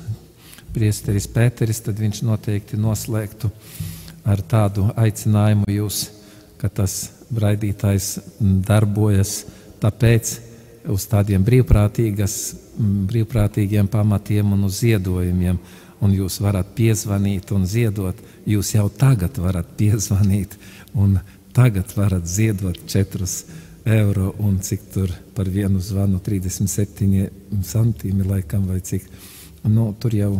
[0.73, 3.51] Priesteris Pēteris, tad viņš noteikti noslēgtu
[4.25, 6.01] ar tādu aicinājumu jūs,
[6.57, 6.95] ka tas
[7.29, 9.43] raidītājs mm, darbojas
[9.81, 10.33] tāpēc
[10.89, 12.39] uz tādiem brīvprātīgas,
[12.77, 15.61] mm, brīvprātīgiem pamatiem un uz ziedojumiem.
[15.99, 18.15] Un jūs varat piezvanīt un ziedot.
[18.47, 20.55] Jūs jau tagad varat piezvanīt
[20.95, 21.17] un
[21.53, 23.27] tagad varat ziedot 4
[23.89, 27.29] eiro un cik tur par vienu zvanu 37
[27.63, 29.05] centīmi laikam vai cik.
[29.67, 30.31] Nu, tur jau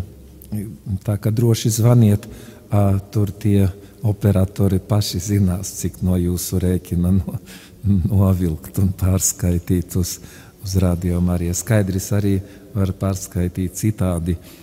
[1.05, 2.27] tā kā droši zvaniet,
[3.11, 3.67] tur tie
[4.07, 7.39] operatori paši zinās, cik no jūsu rēķina no,
[8.11, 10.17] novilkt un pārskaitīt uz,
[10.63, 11.51] uz rādījumu arī.
[11.55, 12.37] Skaidrs arī
[12.73, 14.58] var pārskaitīt citādi, e,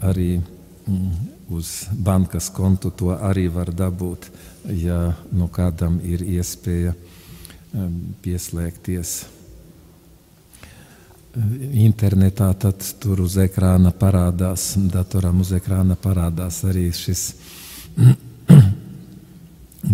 [0.00, 1.10] arī mm,
[1.50, 4.30] uz bankas kontu to arī var dabūt,
[4.74, 6.94] ja no kādam ir iespēja
[8.22, 9.16] pieslēgties
[11.76, 17.26] internetā, tad tur uz ekrāna parādās, datoram uz ekrāna parādās arī šis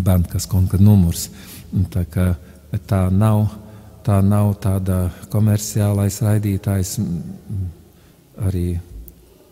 [0.09, 1.29] bankas konta numurs.
[1.91, 2.05] Tā,
[2.87, 3.49] tā, nav,
[4.07, 6.99] tā nav tāda komerciālais raidītājs.
[8.43, 8.67] Arī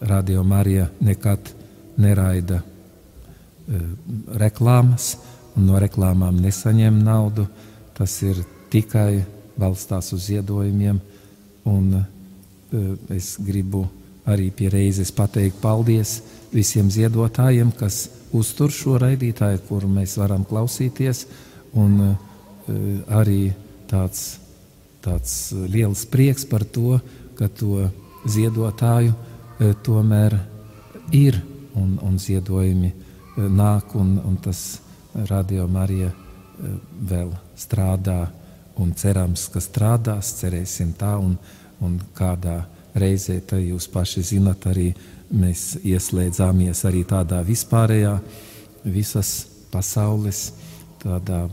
[0.01, 1.51] Radio Marija nekad
[2.01, 3.80] neraida e,
[4.40, 5.16] reklāmas,
[5.57, 7.46] un no reklāmām nesaņem naudu.
[7.96, 8.40] Tas ir
[8.72, 9.20] tikai
[9.61, 11.01] balstās uz ziedojumiem.
[11.68, 13.84] Un eh, es gribu
[14.30, 16.20] arī pie reizes pateikt paldies
[16.55, 21.26] visiem ziedotājiem, kas uztur šo raidītāju, kuru mēs varam klausīties,
[21.78, 22.14] un eh,
[23.20, 23.51] arī
[23.90, 24.38] tāds,
[25.05, 25.34] tāds
[25.68, 27.01] liels prieks par to,
[27.38, 27.88] ka to
[28.28, 29.14] ziedotāju
[29.84, 30.38] tomēr
[31.12, 31.36] ir
[31.76, 32.92] un, un ziedojumi
[33.36, 34.80] nāk, un, un tas
[35.28, 36.11] radio Marija
[37.11, 38.30] vēl strādā,
[38.80, 41.36] un cerams, ka strādās, cerēsim tā, un,
[41.84, 42.62] un kādā
[42.96, 44.90] reizē, tad jūs paši zinat, arī
[45.30, 48.16] mēs ieslēdzāmies arī tādā vispārējā,
[48.84, 50.50] visas pasaules,
[51.02, 51.44] tādā,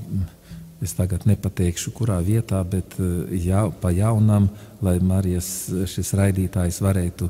[0.83, 2.97] es tagad nepateikšu, kurā vietā, bet
[3.31, 4.49] jā, pa jaunam,
[4.81, 7.29] lai Marijas šis raidītājs varētu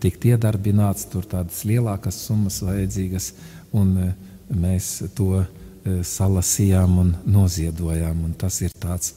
[0.00, 3.32] tikt iedarbināts, tur tādas lielākas summas vajadzīgas,
[3.76, 4.14] un
[4.48, 5.44] mēs to
[5.84, 9.12] salasījām un noziedojām, un tas ir tāds,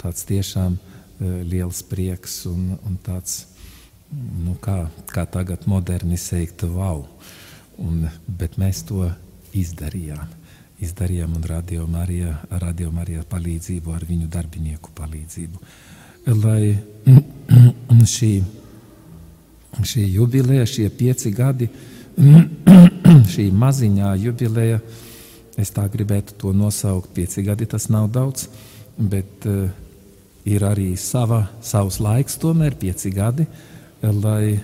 [0.00, 0.76] tāds tiešām
[1.20, 3.44] liels prieks un, un tāds
[4.10, 7.04] nu, kā, kā tagad moderni teikt, wow.
[7.80, 9.08] Un, bet mēs to
[9.56, 10.36] izdarījām.
[10.80, 15.60] Izdarījām un radījām arī radio ar palīdzību, ar viņu darbinieku palīdzību.
[16.40, 16.76] Lai
[18.16, 18.32] šī,
[19.78, 21.68] šī jubileja, šie pieci gadi,
[23.34, 24.80] šī maziņā jubileja,
[25.60, 28.48] es tā gribētu to nosaukt, pieci gadi tas nav daudz,
[28.98, 29.68] bet uh,
[30.48, 33.46] ir arī sava, savs laiks, tomēr pieci gadi.
[34.00, 34.56] Lai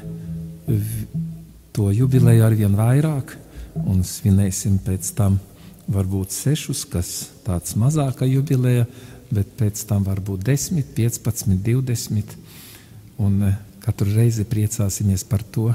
[1.76, 3.34] to jubileju ar vien vairāk,
[3.84, 5.36] un svinēsim pēc tam
[5.92, 7.10] varbūt sešus, kas
[7.46, 8.86] tāds mazāka jubileja,
[9.30, 12.34] bet pēc tam varbūt 10, 15, 20.
[13.22, 15.70] Un eh, katru reizi priecāsimies par to,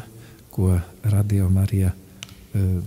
[0.52, 0.76] ko
[1.08, 2.80] Radio Marija uh,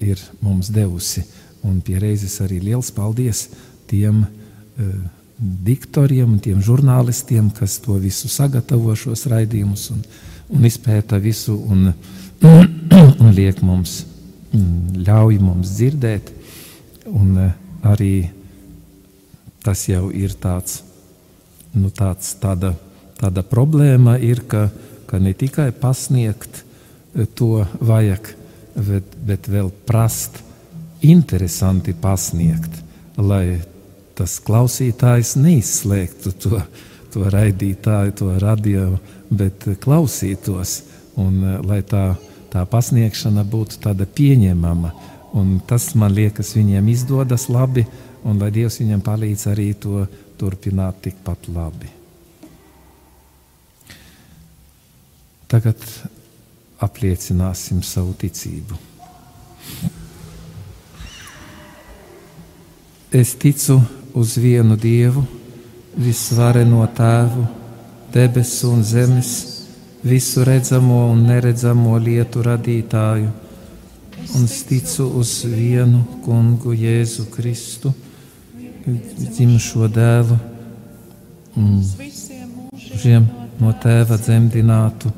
[0.00, 1.24] ir mums devusi.
[1.62, 3.46] Un pie reizes arī liels paldies
[3.90, 4.94] tiem uh,
[5.42, 10.02] diktoriem un tiem žurnālistiem, kas to visu sagatavo šos raidījumus un,
[10.52, 11.90] un izpēta visu un,
[13.22, 14.02] un liek mums,
[14.52, 16.32] mm, ļauj mums dzirdēt.
[17.12, 17.52] Un eh,
[17.82, 18.14] arī
[19.62, 20.80] tas jau ir tāds,
[21.74, 22.72] nu tāds tāda,
[23.22, 24.66] tāda problēma ir, ka,
[25.06, 28.32] ka ne tikai pasniegt eh, to vajag,
[28.74, 30.42] bet, bet vēl prast
[31.02, 32.80] interesanti pasniegt,
[33.18, 33.60] lai
[34.18, 36.60] tas klausītājs neizslēgtu to,
[37.14, 38.88] to raidītāju, to radio,
[39.30, 40.80] bet klausītos,
[41.20, 42.12] un eh, lai tā,
[42.52, 44.94] tā pasniegšana būtu tāda pieņemama.
[45.32, 47.86] Un tas man liekas, viņiem izdodas labi,
[48.28, 50.04] un lai Dievs viņam palīdz arī to
[50.36, 52.01] turpināt tikpat labi.
[55.52, 55.76] Tagad
[56.80, 58.78] apliecināsim savu ticību.
[63.12, 63.76] Es ticu
[64.16, 65.26] uz vienu Dievu,
[66.00, 67.44] visvareno Tēvu,
[68.14, 69.34] debesu un zemes,
[70.00, 73.28] visu redzamo un neredzamo lietu radītāju,
[74.38, 77.92] un ticu uz vienu kungu Jēzu Kristu,
[78.86, 80.40] dzimušo dēlu,
[83.04, 83.28] žiem
[83.60, 85.12] no Tēva dzemdinātu,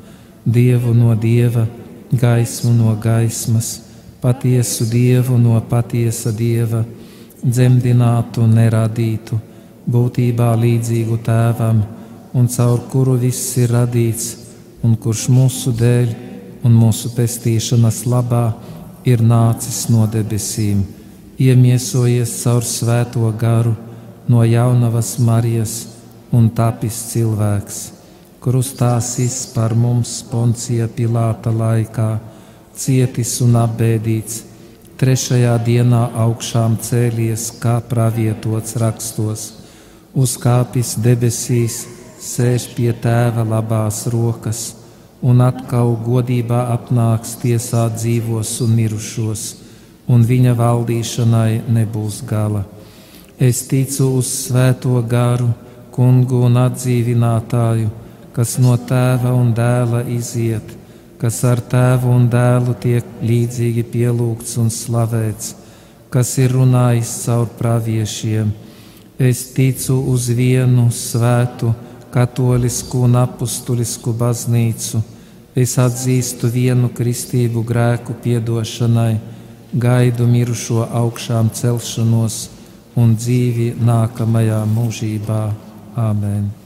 [0.45, 1.65] Dievu no Dieva,
[2.11, 3.81] gaismu no gaismas,
[4.21, 6.83] patiesu Dievu no patiesa Dieva
[7.45, 9.37] dzemdinātu un neradītu,
[9.89, 11.81] būtībā līdzīgu tēvam,
[12.33, 14.31] un caur kuru viss ir radīts,
[14.83, 16.13] un kurš mūsu dēļ
[16.65, 18.45] un mūsu pestīšanas labā
[19.05, 20.81] ir nācis no debesīm,
[21.41, 23.75] iemiesojies caur svēto garu
[24.27, 25.75] no jaunavas Marijas
[26.33, 27.81] un tapis cilvēks,
[28.45, 29.15] kurus tās
[29.55, 32.19] par mums Poncija Pilāta laikā,
[32.77, 34.43] cietis un apbēdīts
[35.01, 39.47] trešajā dienā augšām cēlies, kā pravietots rakstos,
[40.13, 41.79] uzkāpis debesīs,
[42.21, 44.61] sēž pie tēva labās rokas
[45.25, 49.49] un atkal godībā apnāks tiesāt dzīvos un mirušos,
[50.05, 52.67] un viņa valdīšanai nebūs gala.
[53.41, 55.49] Es ticu uz svēto garu,
[55.89, 58.04] kungu un atdzīvinātāju,
[58.35, 60.75] kas no tēva un dēla iziet
[61.25, 65.53] kas ar tēvu un dēlu tiek līdzīgi pielūgts un slavēts,
[66.11, 68.51] kas ir runājis caur praviešiem.
[69.17, 71.71] Es ticu uz vienu svētu,
[72.11, 75.01] katolisku un apustulisku baznīcu.
[75.55, 79.15] Es atzīstu vienu kristību grēku piedošanai,
[79.71, 82.37] gaidu mirušo augšām celšanos
[82.99, 85.41] un dzīvi nākamajā mūžībā.
[85.95, 86.64] Āmen!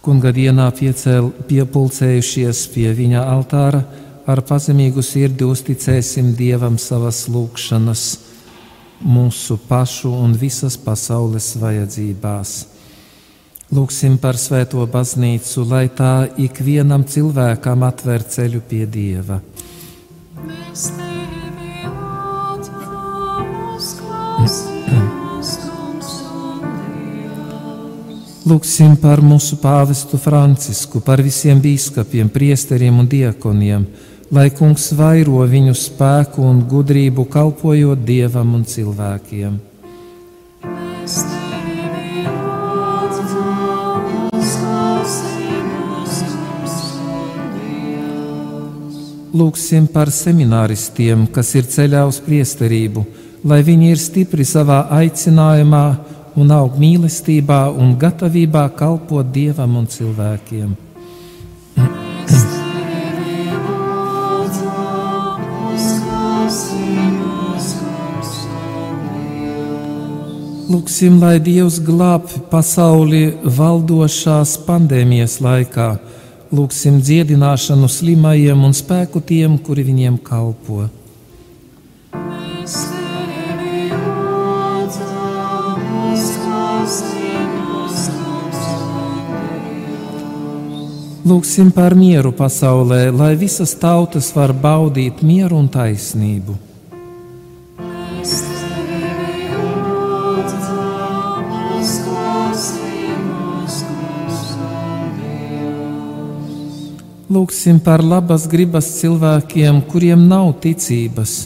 [0.00, 3.82] Kunga dienā piecēl, piepulcējušies pie viņa altāra,
[4.24, 8.04] ar pazemīgu sirdi uzticēsim Dievam savas lūgšanas,
[9.04, 12.54] mūsu pašu un visas pasaules vajadzībās.
[13.76, 16.14] Lūksim par svēto baznīcu, lai tā
[16.48, 19.38] ikvienam cilvēkam atver ceļu pie Dieva.
[20.40, 21.09] Mēs tevi
[28.40, 33.82] Lūksim par mūsu pāvestu Francisku, par visiem biskupiem, priesteriem un diekoniem,
[34.32, 39.58] lai kungs vairo viņu spēku un gudrību kalpojot dievam un cilvēkiem.
[49.36, 53.04] Lūksim par semināristiem, kas ir ceļā uz priesterību,
[53.44, 55.84] lai viņi ir stipri savā aicinājumā
[56.40, 60.78] un aug mīlestībā un gatavībā kalpot dievam un cilvēkiem.
[70.70, 73.24] Lūksim, lai Dievs glābj pasauli
[73.58, 75.88] valdošās pandēmijas laikā.
[76.54, 80.86] Lūksim dziedināšanu slimajiem un spēku tiem, kuri viņiem kalpo.
[82.14, 82.99] Mēs
[91.20, 96.54] Lūksim par mieru pasaulē, lai visas tautas var baudīt mieru un taisnību.
[107.30, 111.36] Lūksim par labas gribas cilvēkiem, kuriem nav ticības,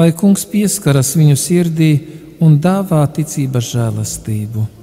[0.00, 1.92] lai kungs pieskaras viņu sirdī
[2.40, 4.77] un dāvā ticības žēlastību.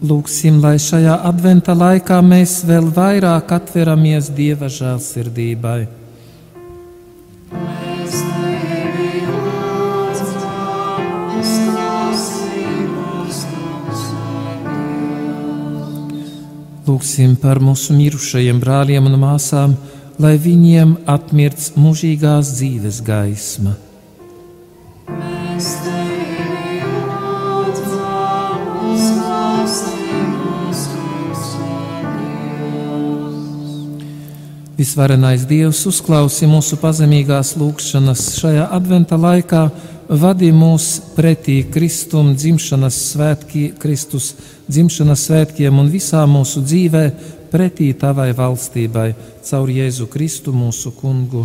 [0.00, 5.80] Lūksim, lai šajā adventa laikā mēs vēl vairāk atveramies Dieva žēlsirdībai.
[16.88, 19.76] Lūksim par mūsu mirušajiem brāļiem un māsām,
[20.16, 23.76] lai viņiem atmirts mūžīgās dzīves gaisma.
[34.80, 39.66] Visvarenais Dievs uzklausi mūsu pazemīgās lūgšanas šajā adventa laikā,
[40.22, 44.30] vadi mūs pretī Kristum dzimšanas svētki, Kristus
[44.70, 47.04] dzimšanas svētkiem un visā mūsu dzīvē
[47.52, 49.10] pretī Tavai valstībai,
[49.50, 51.44] caur Jēzu Kristu mūsu kungu.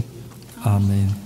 [0.63, 1.24] Āmen!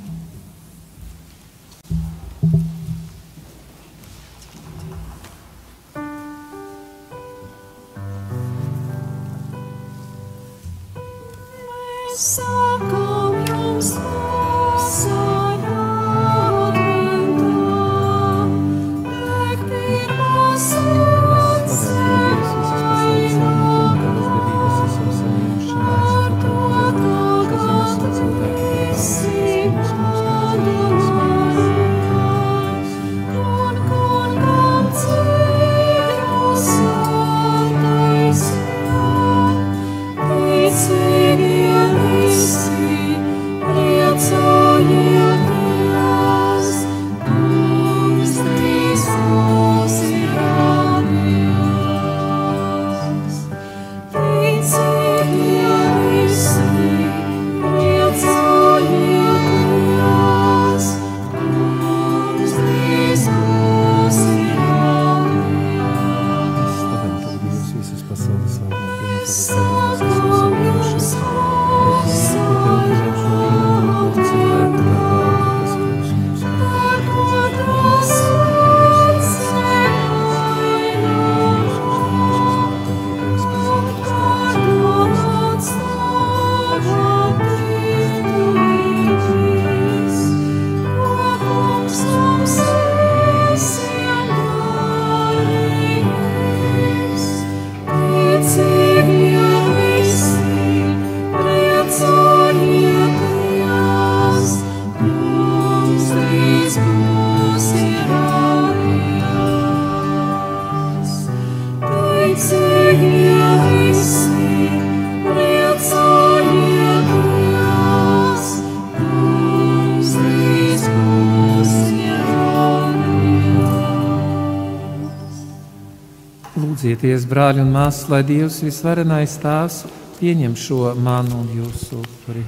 [127.39, 129.85] brāļi un māsas, lai Dievs visvarenais tās
[130.17, 132.41] pieņem šo manu un jūsu upuri.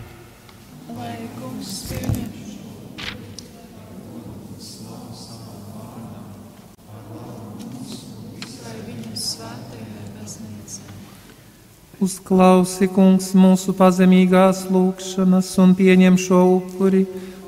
[12.01, 17.05] Uzklausi, kungs, mūsu pazemīgās lūgšanas un pieņem šo upuri,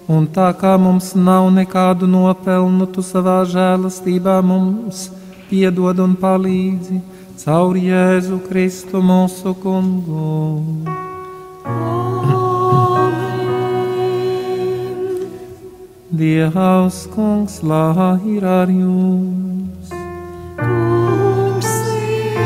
[0.08, 5.10] un tā kā mums nav nekādu nopelnu, tu savā žēlastībā mums
[5.52, 7.02] piedod un palīdzi
[7.42, 10.84] caur Jēzu Kristu mūsu kungu.
[16.14, 19.90] Dievs, kungs, lai ir ar jums!
[20.60, 22.38] Kungs ir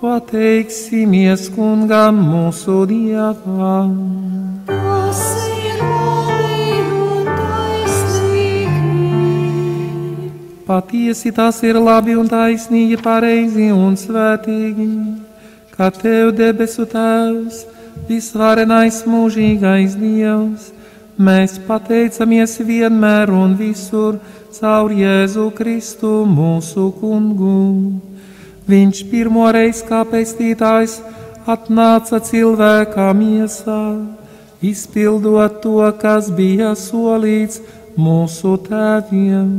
[0.01, 3.91] pateiksimies kungam mūsu dievam.
[4.65, 8.89] Tas ir labi un taisnīgi.
[10.65, 14.89] Patiesi tas ir labi un taisnīgi, pareizi un svētīgi,
[15.77, 17.65] ka tev debesu tēvs,
[18.09, 20.71] visvarenais mūžīgais dievs,
[21.21, 24.17] mēs pateicamies vienmēr un visur
[24.57, 28.10] caur Jēzu Kristu mūsu kungu.
[28.69, 30.99] Viņš pirmoreiz kā pestītājs
[31.49, 33.81] atnāca cilvēkā miesā,
[34.61, 37.61] izpildot to, kas bija solīts
[37.97, 39.49] mūsu tēviem.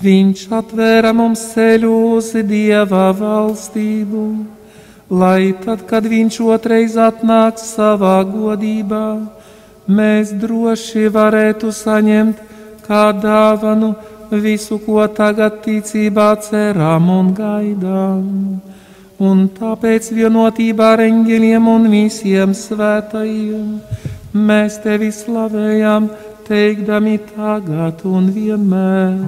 [0.00, 4.26] Viņš atvēra mums ceļu uz Dieva valstību,
[5.10, 9.06] lai tad, kad Viņš otrais atnāks savā godībā,
[9.88, 12.40] mēs droši varētu saņemt
[12.86, 13.94] kā dāvanu
[14.30, 18.60] visu, ko tagad ticībā ceram un gaidām.
[19.20, 23.80] Un tāpēc vienotībā ar eņģeļiem un visiem svētajiem
[24.32, 26.08] mēs tevi slavējam,
[26.48, 29.18] teikdami tagad un vienmēr.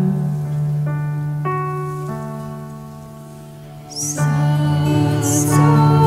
[5.23, 6.02] Kungs,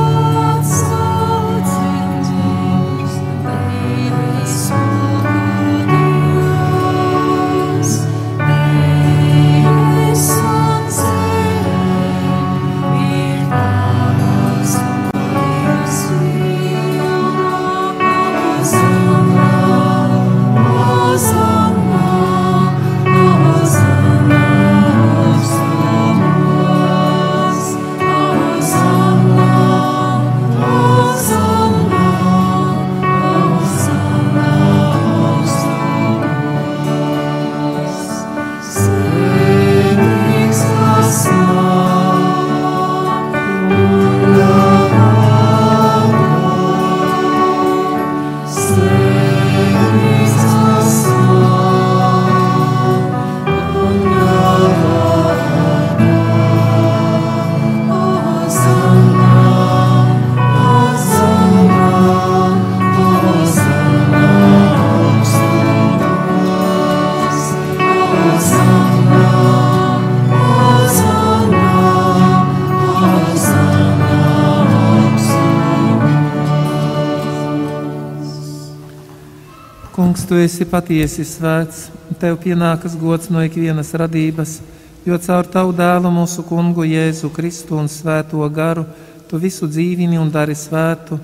[80.25, 81.89] tu esi patiesi svēts,
[82.21, 84.59] tev pienākas gods no ikvienas radības,
[85.05, 88.85] jo caur tavu dēlu mūsu kungu Jēzu Kristu un svēto garu
[89.29, 91.17] tu visu dzīvini un dari svētu,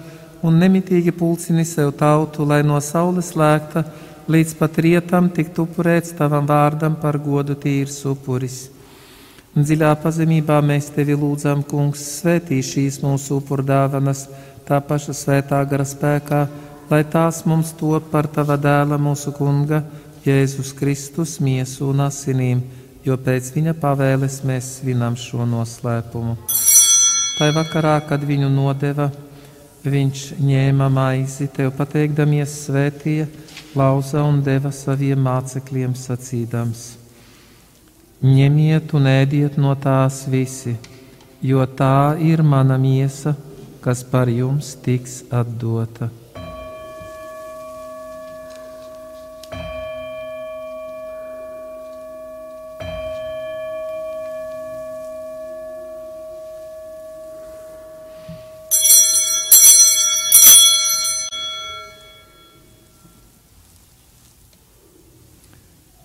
[0.45, 3.85] un nemitīgi pulcini sev tautu, lai no saules lēkta
[4.31, 8.63] līdz pat rietam tiktu upurēts tavam vārdam par godu tīrs upuris.
[9.51, 14.27] Dziļā pazemībā mēs tevi lūdzam, Kungs, svētī šīs mūsu upurdāvanas,
[14.67, 16.45] tā paša svētā gara spēkā,
[16.91, 19.81] lai tās mums top par tava dēla mūsu kunga,
[20.25, 22.59] Jēzus Kristus miesu un asinīm,
[23.01, 26.35] jo pēc viņa pavēles mēs svinam šo noslēpumu.
[27.39, 29.07] Tai vakarā, kad viņu nodeva,
[29.87, 33.25] viņš ņēma maizi, tev pateikdamies svētīja,
[33.73, 36.85] lauza un deva saviem mācekļiem sacīdams.
[38.21, 40.75] Ņemiet un ēdiet no tās visi,
[41.41, 43.33] jo tā ir mana miesa,
[43.81, 46.11] kas par jums tiks atdota.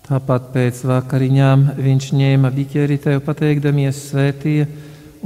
[0.07, 4.67] Tāpat pēc vakariņām viņš ņēma biķeri tev pateikdamies svētīja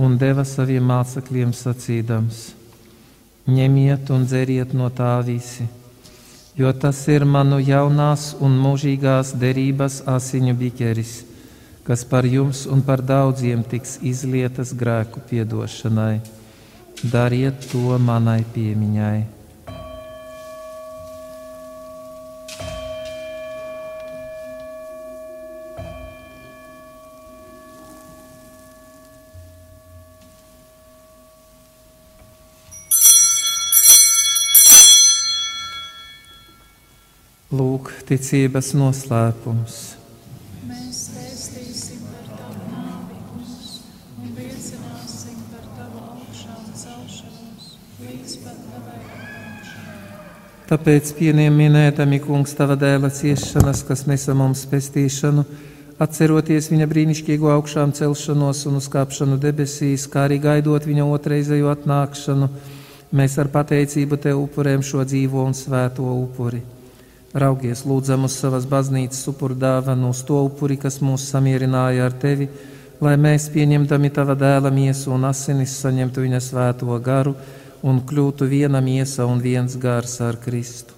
[0.02, 2.40] un deva saviem mācekļiem sacīdams:
[3.46, 5.68] Ņemiet un dzeriet no tā visi,
[6.58, 11.14] jo tas ir manu jaunās un mūžīgās derības asiņu biķeris,
[11.86, 16.16] kas par jums un par daudziem tiks izlietas grēku piedošanai.
[17.04, 19.41] Dariet to manai piemiņai.
[37.62, 39.74] Lūk, ticības noslēpums.
[40.66, 43.18] Mēs vēstīsim par tavu nāvi,
[44.24, 47.68] un liecināsim par tavu augšām celšanos
[48.02, 50.26] līdz pat tavai atnākšanai.
[50.72, 55.46] Tāpēc pieniem minētami, kungs, tava dēla ciešanas, kas nesa mums pestīšanu,
[56.02, 62.54] atceroties viņa brīnišķīgo augšām celšanos un uzkāpšanu debesīs, kā arī gaidot viņa otrreizējo atnākšanu,
[63.14, 66.81] mēs ar pateicību te upurējam šo dzīvo un svēto upuri.
[67.32, 72.50] Raugies, lūdzam uz savas baznīcas upuru dāvanu, uz to upuri, kas mūs samierināja ar tevi,
[73.00, 77.32] lai mēs pieņemdami tava dēla miesu un asinis saņemtu viņa svēto garu
[77.88, 80.98] un kļūtu viena miesa un viens gars ar Kristu.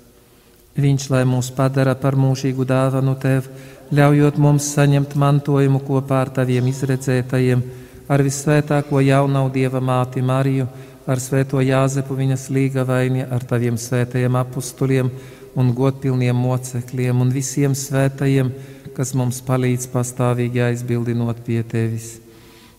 [0.73, 3.45] Viņš, lai mūs padara par mūžīgu dāvanu tev,
[3.93, 7.61] ļaujot mums saņemt mantojumu kopā ar taviem izredzētajiem,
[8.09, 10.65] ar visvētāko jaunau Dieva māti Mariju,
[11.05, 15.13] ar svēto Jāzepu viņas līga vaini, ar taviem svētajiem apustuliem
[15.55, 18.51] un godpilniem mocekļiem un visiem svētajiem,
[18.93, 22.19] kas mums palīdz pastāvīgi aizbildinot pie tevis.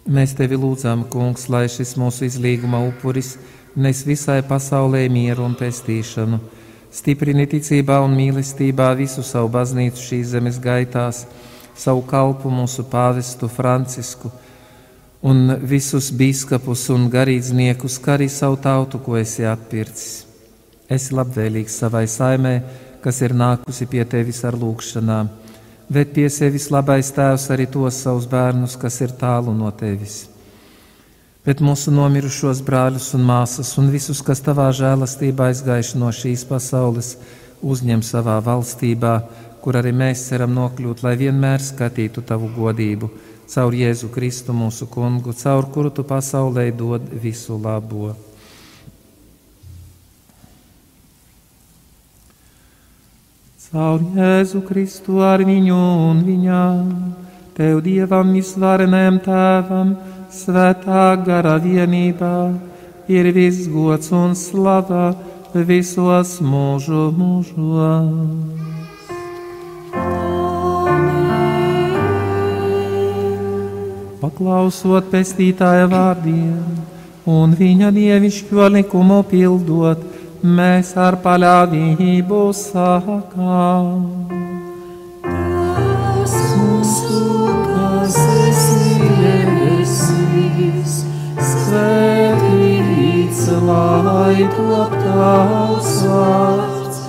[0.04, 3.36] Mēs tevi lūdzām, kungs, lai šis mūsu izlīguma upuris
[3.74, 6.38] nes visai pasaulē mieru un pestīšanu.
[6.94, 11.24] Stiprini ticībā un mīlestībā visu savu baznīcu šīs zemes gaitās,
[11.74, 14.30] savu kalpu mūsu pāvestu Francisku
[15.24, 20.33] un visus biskupus un garīdzniekus, kā arī savu tautu, ko esi atpircis.
[20.90, 22.58] Esi labvēlīgs savai saimē,
[23.04, 25.30] kas ir nākusi pie tevis ar lūgšanām.
[25.88, 30.24] Ved pie sevis labais tēvs arī tos savus bērnus, kas ir tālu no tevis.
[31.44, 37.10] Bet mūsu nomirušos brāļus un māsas un visus, kas tavā žēlastībā aizgājuši no šīs pasaules,
[37.60, 39.14] uzņem savā valstībā,
[39.60, 43.10] kur arī mēs ceram nokļūt, lai vienmēr skatītu tavu godību,
[43.52, 48.14] caur Jēzu Kristu mūsu kungu, caur kuru tu pasaulē dod visu labo.
[53.74, 56.58] Caur Jēzu Kristu ar viņu un viņā,
[57.56, 59.88] Tev Dievam visvarenēm tēvam,
[60.30, 62.36] svētā gara vienībā,
[63.10, 65.08] ir viss gods un slava
[65.66, 68.14] visos mūžu mūžos.
[74.22, 76.62] Paklausot pestītāja vārdiem
[77.26, 80.13] un viņa dievišķo likumu pildot,
[80.44, 83.90] mēs ar paļāvību sakām.
[85.24, 87.20] Tas mūsu,
[87.68, 88.18] kas
[88.48, 90.98] esi debesīs,
[91.44, 97.00] Svētīts, lai top tavs vārds,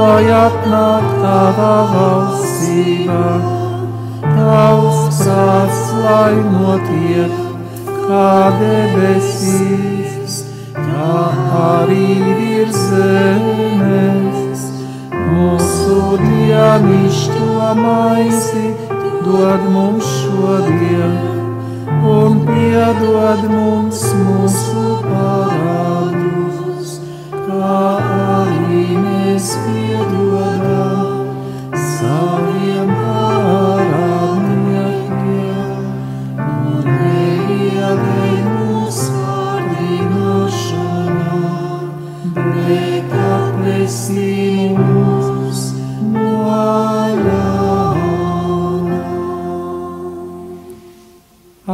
[0.00, 3.26] lai atnāk tava valstība,
[4.24, 5.04] tavs
[5.64, 7.32] prāts, lai notiek
[8.06, 8.28] kā
[8.60, 10.03] debesīs,
[10.94, 11.20] tā
[11.60, 14.62] arī virs zemes.
[15.34, 18.66] Mūsu dienišķo maizi
[19.24, 21.14] dod mums šodien,
[22.14, 26.88] un piedod mums mūsu parādus,
[27.32, 27.80] kā
[28.38, 31.32] arī mēs piedodam
[31.96, 33.03] saviem parādniekiem,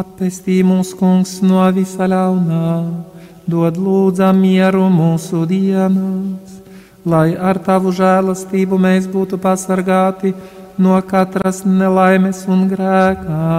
[0.01, 2.69] Atpestī mūs, kungs, no visa ļaunā,
[3.51, 6.55] dod lūdzam mieru mūsu dienās,
[7.05, 10.33] lai ar tavu žēlastību mēs būtu pasargāti
[10.81, 13.51] no katras nelaimes un grēkā,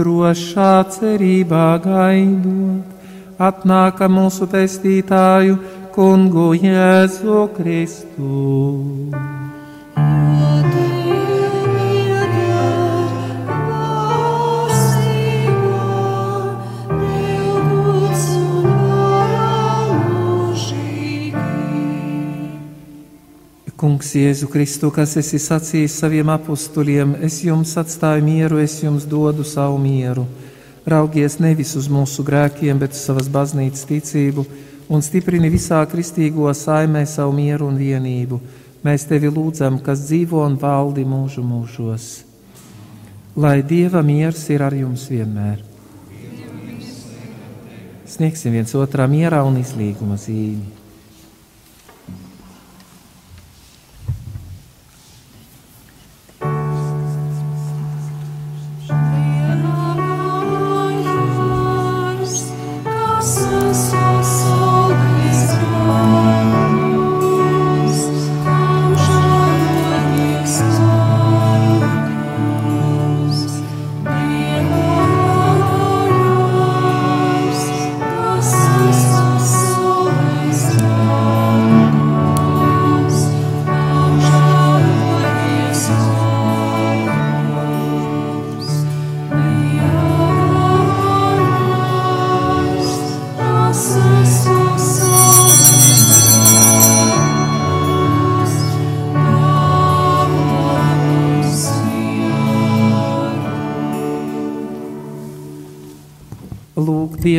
[0.00, 5.60] drošā cerībā gaidot, atnāka mūsu pestītāju,
[5.94, 9.45] kungu Jēzu Kristu.
[23.76, 29.44] Kungs, Jēzu Kristu, kas esi sacījis saviem apustuliem, es jums atstāju mieru, es jums dodu
[29.44, 30.22] savu mieru.
[30.88, 34.46] Raugies nevis uz mūsu grēkiem, bet uz savas baznīcas ticību
[34.88, 38.38] un stiprini visā kristīgo saimē savu mieru un vienību.
[38.86, 42.08] Mēs tevi lūdzam, kas dzīvo un valdi mūžu mūžos.
[43.36, 45.60] Lai Dieva miers ir ar jums vienmēr.
[48.08, 50.75] Sniegsim viens otrā mierā un izlīguma zīmi.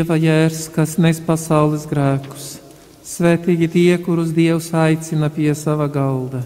[0.08, 2.46] Dieva jērs, kas nes pasaules grēkus,
[3.04, 6.40] svētīgi tie, kurus Dievs aicina pie sava galda.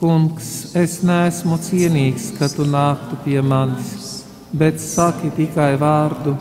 [0.00, 6.38] Kungs, es neesmu cienīgs, ka tu nāktu pie manis, bet saki tikai vārdu,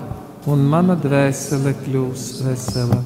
[0.48, 3.02] un mana dvēsele kļūs vesela.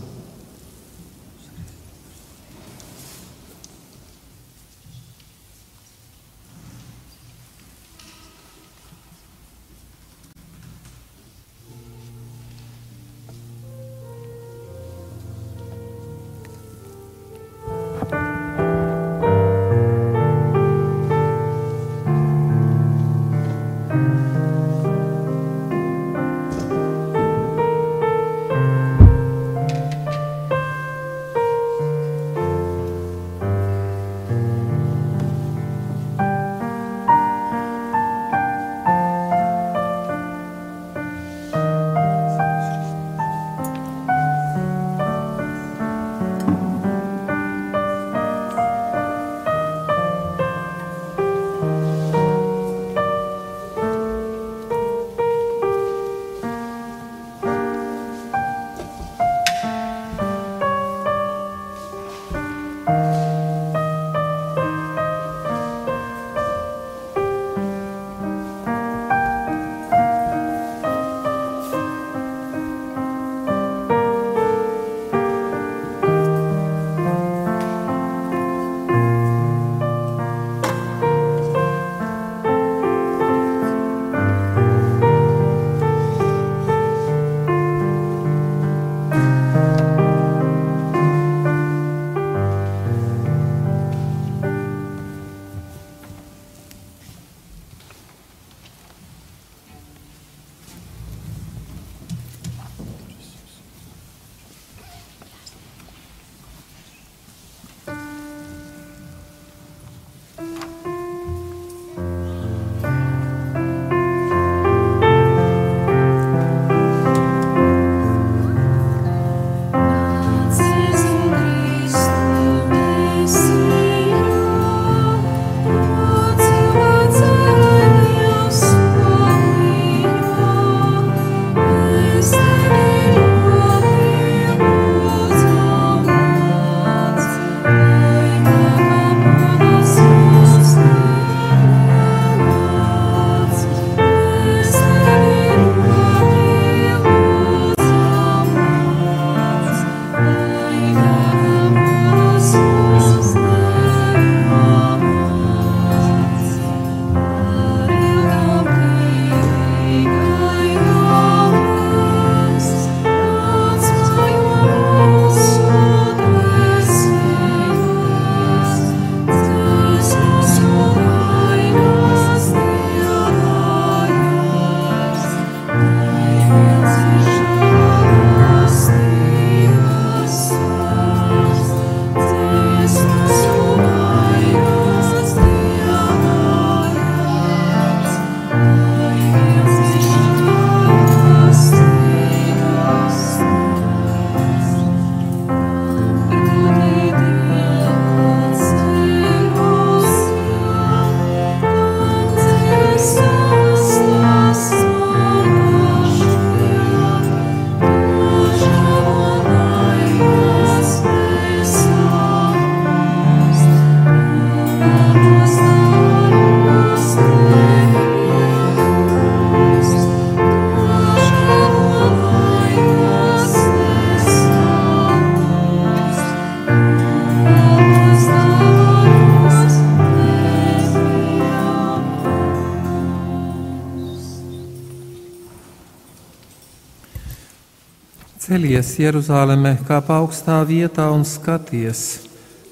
[238.49, 241.99] Celies Jeruzaleme kā augstā vietā un skaties,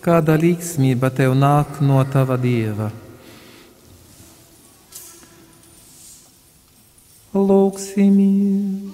[0.01, 2.87] kāda līgsmība tev nāk no tava dieva.
[7.29, 8.89] Lūksimies!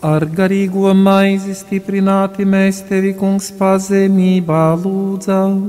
[0.00, 5.60] Ar garīgo maizi stiprināti mēs tevi, kungs, pazemībā lūdzam,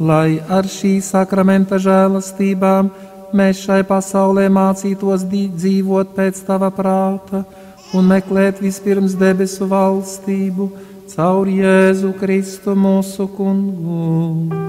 [0.00, 2.88] lai ar šī sakramenta žēlastībām
[3.36, 7.44] mēs šai pasaulē mācītos dzīvot pēc tava prāta
[7.96, 10.70] un meklēt vispirms debesu valstību
[11.14, 14.60] caur Jēzu Kristu mūsu kungu.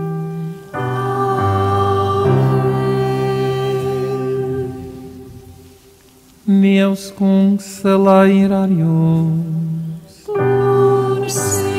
[6.83, 10.17] Dievs kungs, lai ir ar jums.
[10.27, 11.72] Kungs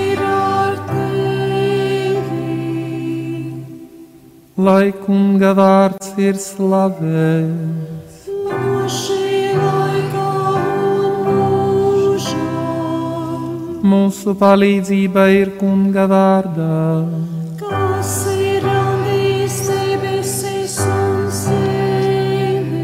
[4.54, 8.20] Lai kunga vārds ir slavēts.
[13.82, 17.02] Mūsu palīdzība ir kunga vārdā.
[17.58, 22.78] kas ir radījis debesis un zemi.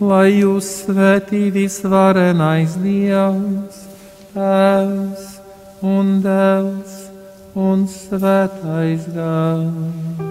[0.00, 3.86] Lai jūs svētī visvarenais Dievs,
[4.34, 5.38] Tēvs
[5.94, 6.98] un Dēls
[7.54, 10.29] un Svētais Gars.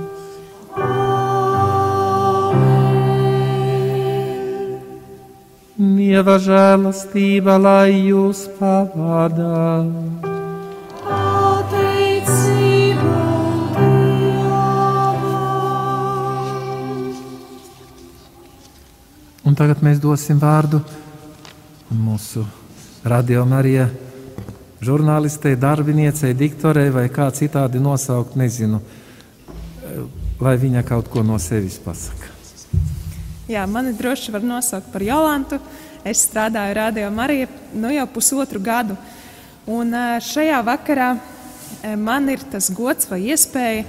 [5.80, 9.93] Dieva žēlastība, lai jūs Dievam.
[19.47, 20.82] Un tagad mēs dosim vārdu
[21.95, 22.43] mūsu
[23.07, 23.88] radio Marijā
[24.84, 28.82] žurnālistei, darbiniecei, diktorei vai kā citādi nosaukt, nezinu,
[30.43, 32.39] lai viņa kaut ko no sevis pasaka.
[33.50, 35.58] Jā, mani droši var nosaukt par Jolantu.
[36.06, 38.93] Es strādāju Radio Mariju nu jau pusotru gadu.
[39.66, 43.88] Un ā, šajā vakarā ā, man ir tas gods vai iespēja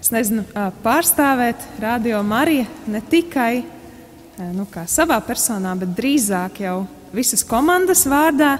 [0.00, 3.60] es nezinu, ā, pārstāvēt Radio Mariju ne tikai
[4.56, 6.78] nu, savā personā, bet drīzāk jau
[7.12, 8.54] visas komandas vārdā,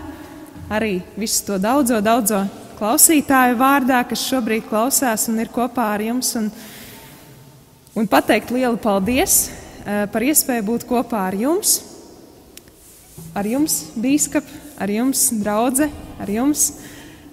[0.68, 2.43] arī visu to daudzo, daudzo
[2.76, 6.35] klausītāju vārdā, kas šobrīd klausās un ir kopā ar jums.
[6.37, 6.53] Un,
[7.97, 9.64] un pateikt lielu paldies eh,
[10.12, 11.78] par iespēju būt kopā ar jums,
[13.34, 14.47] ar jums, bīskap,
[14.78, 15.89] ar jums, draugi,
[16.20, 16.70] ar jums,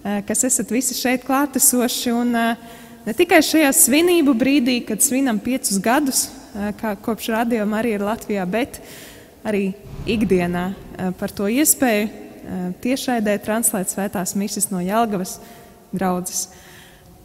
[0.03, 2.14] eh, kas esat visi šeit klātesoši.
[2.14, 2.56] Un eh,
[3.06, 8.06] ne tikai šajā svinību brīdī, kad svinam piecus gadus, eh, kā kopš radījuma arī ir
[8.06, 8.82] Latvijā, bet
[9.45, 9.74] arī
[10.06, 15.39] ikdienā eh, par to iespēju eh, tiešraidē translēt svētās misijas no Jelgavas
[15.93, 16.49] draudzes.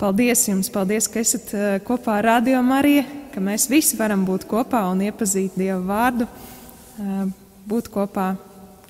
[0.01, 3.03] Paldies jums, paldies, ka esat eh, kopā ar Radio Mariju,
[3.34, 7.18] ka mēs visi varam būt kopā un iepazīt Dieva vārdu, eh,
[7.68, 8.30] būt kopā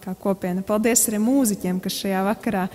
[0.04, 0.62] kā kopiena.
[0.62, 2.68] Paldies arī mūziķiem, kas šajā vakarā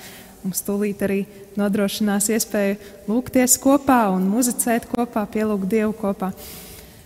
[0.43, 1.21] mums tūlīt arī
[1.55, 2.75] nodrošinās iespēju
[3.07, 6.33] lūgties kopā un muzicēt kopā, pielūgt Dievu kopā.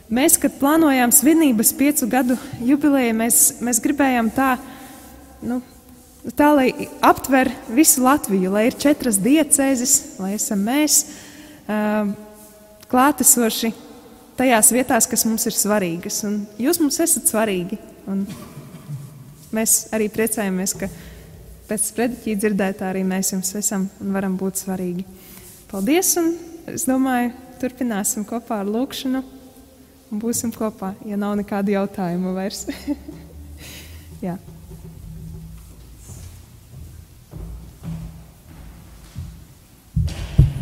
[0.10, 4.56] Mēs, kad plānojām svinības piecu gadu jubileju, mēs, mēs gribējām tā,
[5.46, 5.62] nu,
[6.36, 6.70] tā, lai
[7.06, 11.02] aptver visu Latviju, lai ir četras diecēzes, lai esam mēs
[11.68, 12.12] uh,
[12.92, 13.72] klātesoši
[14.40, 16.22] tajās vietās, kas mums ir svarīgas.
[16.28, 17.80] Un jūs mums esat svarīgi.
[18.10, 18.24] Un
[19.56, 20.90] mēs arī priecājamies, ka
[21.70, 25.06] pēc sprediķī dzirdētā arī mēs jums esam un varam būt svarīgi.
[25.70, 26.16] Paldies!
[26.22, 26.34] Un
[26.72, 29.24] es domāju, turpināsim kopā ar lūkšanu
[30.10, 32.66] un būsim kopā, ja nav nekādu jautājumu vairs.
[34.26, 34.40] Jā.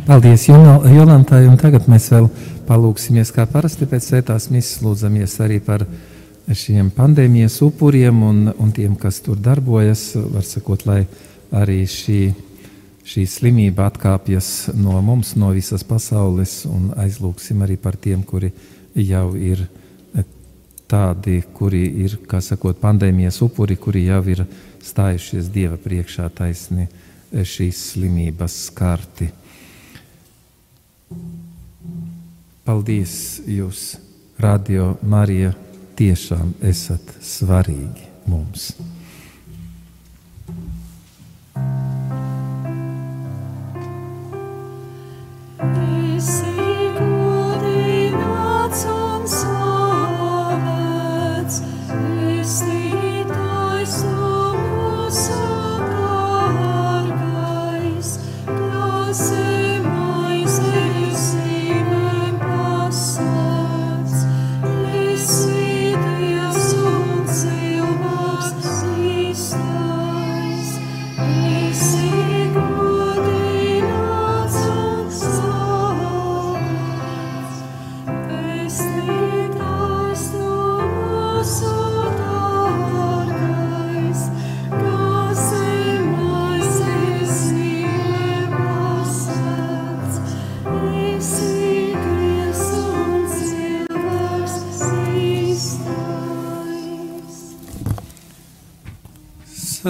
[0.07, 2.29] Paldies Jolantai, un tagad mēs vēl
[2.63, 5.81] palūksimies, kā parasti pēc svētās misijas lūdzamies arī par
[6.47, 10.13] šiem pandēmijas upuriem un, un tiem, kas tur darbojas.
[10.15, 11.01] Var sakot, lai
[11.51, 12.21] arī šī,
[13.03, 18.53] šī slimība atkāpjas no mums, no visas pasaules, un aizlūksim arī par tiem, kuri
[18.95, 19.65] jau ir
[20.87, 24.45] tādi, kuri ir, kā sakot, pandēmijas upuri, kuri jau ir
[24.87, 26.87] stājušies Dieva priekšā taisni
[27.35, 29.27] šīs slimības skarti.
[32.67, 33.93] Paldies jūs,
[34.43, 35.53] Radio Marija,
[35.95, 38.73] tiešām esat svarīgi mums.
[45.63, 46.56] Esi godināts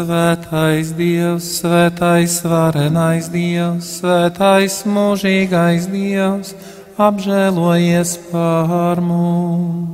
[0.08, 6.54] Svētais Dievs, svētais varenais Dievs, svētais mūžīgais Dievs,
[6.96, 9.87] apžēlojies par mums.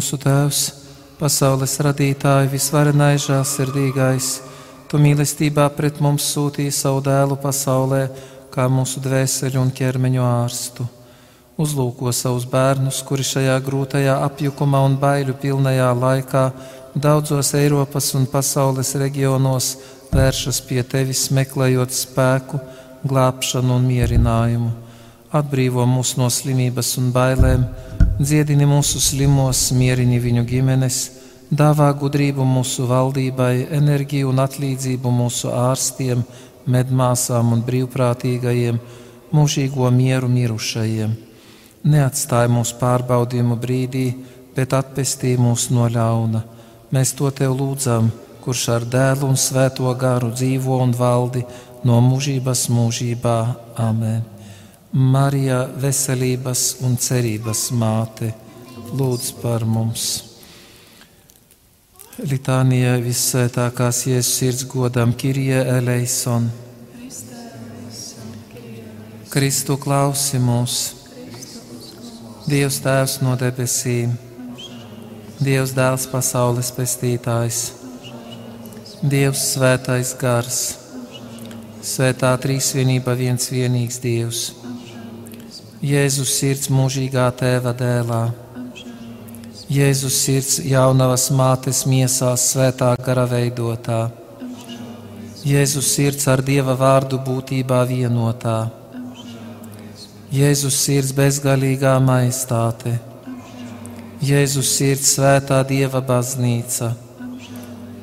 [0.00, 0.60] Mūsu Tēvs,
[1.20, 4.28] pasaules radītāji, visvarenais, žēlsirdīgais,
[4.90, 8.00] Tu mīlestībā pret mums sūtīji savu dēlu pasaulē,
[8.50, 10.82] kā mūsu dvēseli un ķermeņu ārstu.
[11.62, 16.42] Uzlūko savus bērnus, kuri šajā grūtajā apjukumā un baiļu pilnajā laikā
[16.96, 19.70] daudzos Eiropas un pasaules reģionos
[20.10, 22.58] vēršas pie tevis, meklējot spēku,
[23.06, 24.72] glābšanu un mierinājumu.
[25.30, 27.68] Atbrīvo mūs no slimības un bailēm,
[28.20, 30.98] dziedini mūsu slimos, mierini viņu ģimenes,
[31.50, 36.22] dāvā gudrību mūsu valdībai, enerģiju un atlīdzību mūsu ārstiem,
[36.70, 38.80] medmāsām un brīvprātīgajiem,
[39.32, 41.14] mūžīgo mieru mirušajiem.
[41.90, 44.06] Neatstāj mūsu pārbaudījumu brīdī,
[44.56, 46.42] bet atpestī mūs no ļauna.
[46.92, 48.10] Mēs to tev lūdzam,
[48.44, 51.46] kurš ar dēlu un svēto garu dzīvo un valdi
[51.88, 53.38] no mūžības mūžībā.
[53.80, 54.39] Amen.
[54.90, 58.32] Marija, veselības un cerības māte,
[58.90, 60.06] lūdz par mums!
[62.18, 66.50] Litānija vissvētākās Jēzus sirds godam Kirie eleison.
[69.30, 70.76] Kristu klausi mūs,
[72.50, 74.18] Dievs Tēvs no debesīm,
[75.38, 77.60] Dievs Dēls pasaules pestītājs,
[79.06, 80.62] Dievs Svētais Gars,
[81.78, 84.48] Svētā Trīsvienība viens vienīgs Dievs,
[85.80, 88.34] Jēzus sirds mūžīgā Tēva dēlā.
[89.72, 94.10] Jēzus sirds jaunavas mātes miesās svētā gara veidotā.
[95.40, 98.58] Jēzus sirds ar Dieva vārdu būtībā vienotā.
[100.28, 102.98] Jēzus sirds bezgalīgā maistāte.
[104.20, 106.92] Jēzus sirds svētā Dieva baznīca.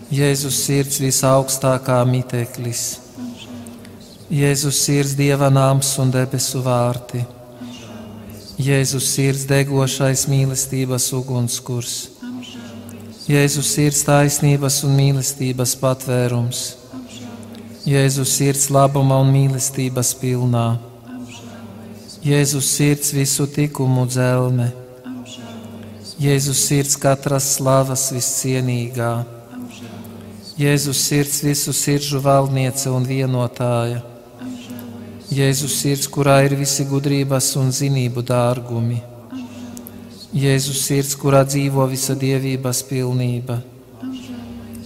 [0.09, 2.89] Jēzus sirds visaugstākā miteklis.
[4.33, 7.36] Jēzus sirds Dieva nams un debesu vārti.
[8.57, 11.91] Jēzus sirds degošais mīlestības ugunskurs.
[13.29, 16.61] Jēzus sirds taisnības un mīlestības patvērums.
[17.85, 20.65] Jēzus sirds labuma un mīlestības pilnā.
[22.25, 24.71] Jēzus sirds visu tikumu dzelme.
[26.17, 29.13] Jēzus sirds katras slavas viscienīgā.
[30.57, 34.16] Jēzus sirds visu sirdžu valdniece un vienotāja.
[35.27, 39.01] Jēzus sirds, kurā ir visi gudrības un zinību dārgumi.
[40.31, 43.57] Jēzus sirds, kurā dzīvo visa dievības pilnība.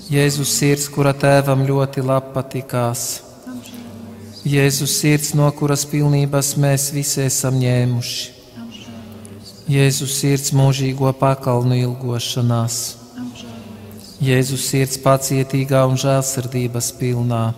[0.09, 3.05] Jēzus sirds, kura tēvam ļoti labi patikās.
[4.41, 8.31] Jēzus sirds, no kuras pilnības mēs visi esam ņēmuši.
[9.69, 12.79] Jēzus sirds mūžīgo pakalnu ilgošanās.
[14.21, 17.51] Jēzus sirds pacietīgā un žēlsirdības pilnā.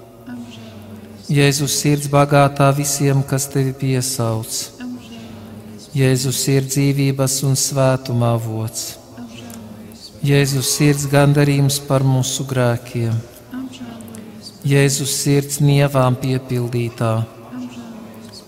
[1.31, 4.51] Jēzus sirds bagātā visiem, kas tevi piesauc.
[5.95, 8.97] Jēzus sirds dzīvības un svētuma avots.
[10.23, 13.15] Jēzus sirds gandarījums par mūsu grēkiem.
[14.67, 17.15] Jēzus sirds nievām piepildītā.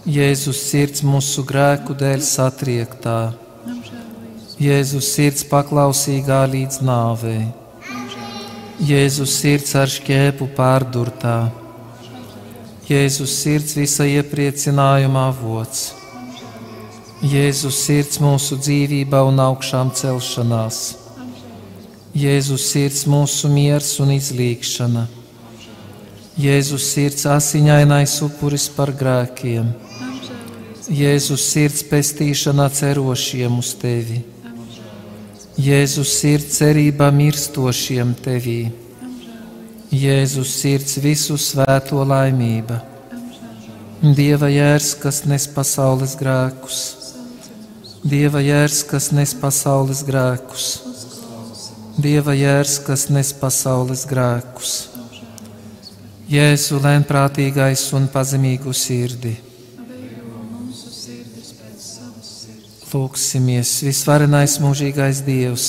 [0.05, 3.19] Jēzus sirds mūsu grēku dēļ satriektā.
[4.59, 7.45] Jēzus sirds paklausīgā līdz nāvei.
[8.83, 11.37] Jēzus sirds ar šķēpu pārdurtā.
[12.85, 15.87] Jēzus sirds visa iepriecinājuma avots.
[17.25, 20.81] Jēzus sirds mūsu dzīvībā un augšām celšanās.
[22.13, 25.07] Jēzus sirds mūsu miers un izlīgšana.
[26.37, 29.73] Jēzus sirds asiņainais upuris par grēkiem.
[30.85, 34.21] Jēzus sirds pestīšana cerošiem uz tevi.
[35.57, 38.59] Jēzus sirds cerībā mirstošiem tevī.
[39.95, 42.81] Jēzus sirds visu svēto laimība.
[44.17, 46.79] Dieva jērs, kas nes pasaules grēkus.
[48.03, 50.65] Dieva jērs, kas nes pasaules grēkus.
[51.95, 54.73] Dieva jērs, kas nes pasaules grēkus.
[56.27, 59.37] Jēzu lēnprātīgais un pazemīgu sirdi.
[62.95, 65.65] Lūksimies, visvarenais mūžīgais Dievs,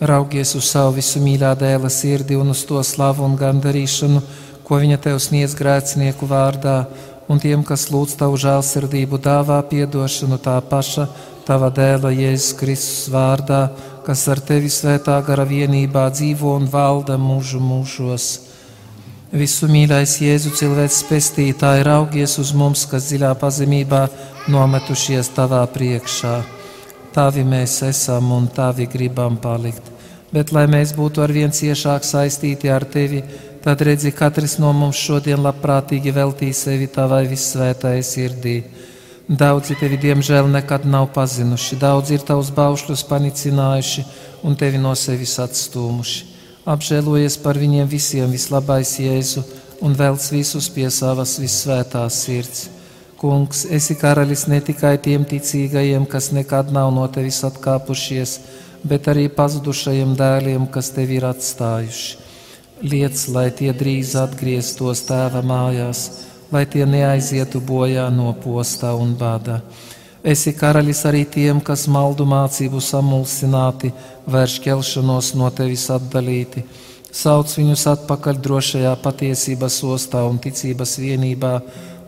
[0.00, 4.22] raugies uz savu visu mīļā dēla sirdi un uz to slavu un gandarīšanu,
[4.64, 6.84] ko viņa tev sniedz grēcinieku vārdā,
[7.30, 11.06] un tiem, kas lūdz tavu žēlsirdību, dāvā piedošanu tā paša
[11.46, 13.68] tava dēla Jēzus Kristus vārdā,
[14.06, 18.28] kas ar tevi svētā gara vienībā dzīvo un valda mūžu mūžos.
[19.30, 24.06] Visu mīļais Jēzu cilvēks pestītāji raugies uz mums, kas dziļā pazemībā
[24.50, 26.34] nometušies tavā priekšā.
[27.14, 29.89] Tavi mēs esam un tavi gribam palikt.
[30.30, 33.24] Bet, lai mēs būtu ar vien ciešāk saistīti ar tevi,
[33.64, 38.60] tad redzi, katrs no mums šodien labprātīgi veltīja sevi tavai vissvētai sirdī.
[39.30, 44.06] Daudzi tevi, diemžēl, nekad nav pazinuši, daudzi ir tavus baušļus panicinājuši
[44.46, 46.24] un tevi no sevis atstūmuši.
[46.70, 49.42] Apžēlojies par viņiem visiem, vislabais Jēzu,
[49.82, 52.68] un velc visus pie savas vissvētās sirds.
[53.20, 58.38] Kungs, esi karalis ne tikai tiem ticīgajiem, kas nekad nav no tevis atkāpušies,
[58.84, 62.18] bet arī pazudušajiem dēliem, kas tevi ir atstājuši.
[62.80, 66.04] Liec, lai tie drīz atgrieztos tēva mājās,
[66.52, 69.60] lai tie neaizietu bojā no postā un bada.
[70.24, 73.92] Esi karalis arī tiem, kas maldu mācību samulsināti,
[74.28, 76.64] vērš ķelšanos no tevis atdalīti.
[77.10, 81.54] Sauc viņus atpakaļ drošajā patiesības ostā un ticības vienībā,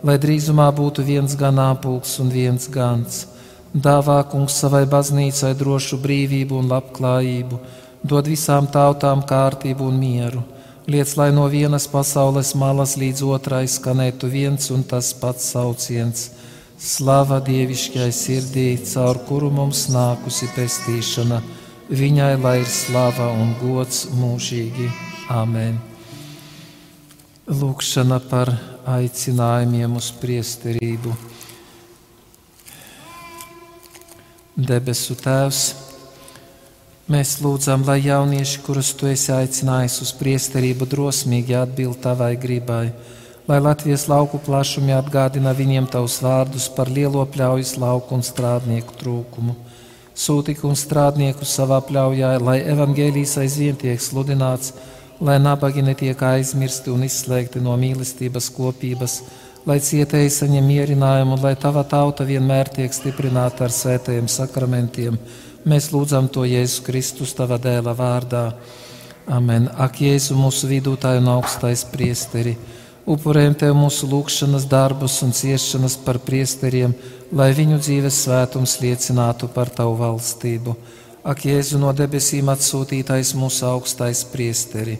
[0.05, 3.25] lai drīzumā būtu viens ganāpulks un viens gans.
[3.73, 7.57] Dāvā kungs savai baznīcai drošu brīvību un labklājību,
[8.05, 10.43] dod visām tautām kārtību un mieru.
[10.85, 16.29] Liec, lai no vienas pasaules malas līdz otrai skanētu viens un tas pats sauciens-
[16.91, 21.41] Slava dievišķai sirdī, caur kuru mums nākusi pestīšana.
[21.89, 24.91] Viņai lai ir slava un gods mūžīgi.
[25.29, 25.79] Āmen!
[27.47, 28.53] Lūkšana par
[28.85, 31.15] aicinājumiem uz priesterību.
[34.53, 35.59] Debesu Tēvs,
[37.09, 42.91] mēs lūdzam, lai jaunieši, kurus Tu esi aicinājis uz priesterību, drosmīgi atbild Tavai gribai,
[43.49, 49.55] lai Latvijas lauku plašumi atgādina viņiem Tavus vārdus par lielo pļaujas lauku un strādnieku trūkumu.
[50.13, 54.75] Sūti un strādnieku savā pļaujā, lai evaņģēlijas aizvien tiek sludināts,
[55.17, 59.23] lai nabagi netiek aizmirsti un izslēgti no mīlestības kopības,
[59.65, 65.17] lai cietēji saņem mierinājumu, lai tava tauta vienmēr tiek stiprināta ar svētajiem sakramentiem.
[65.63, 68.49] Mēs lūdzam to Jēzu Kristus tava dēla vārdā.
[69.31, 69.69] Amen.
[69.79, 72.57] Ak, Jēzu, mūsu vidūtāju un augstais priesteri,
[73.07, 76.91] upurējam tev mūsu lūgšanas darbus un ciešanas par priesteriem,
[77.31, 80.75] lai viņu dzīves svētums liecinātu par tavu valstību.
[81.23, 84.99] Ak, Jēzu no debesīm atsūtītais mūsu augstais priesteri,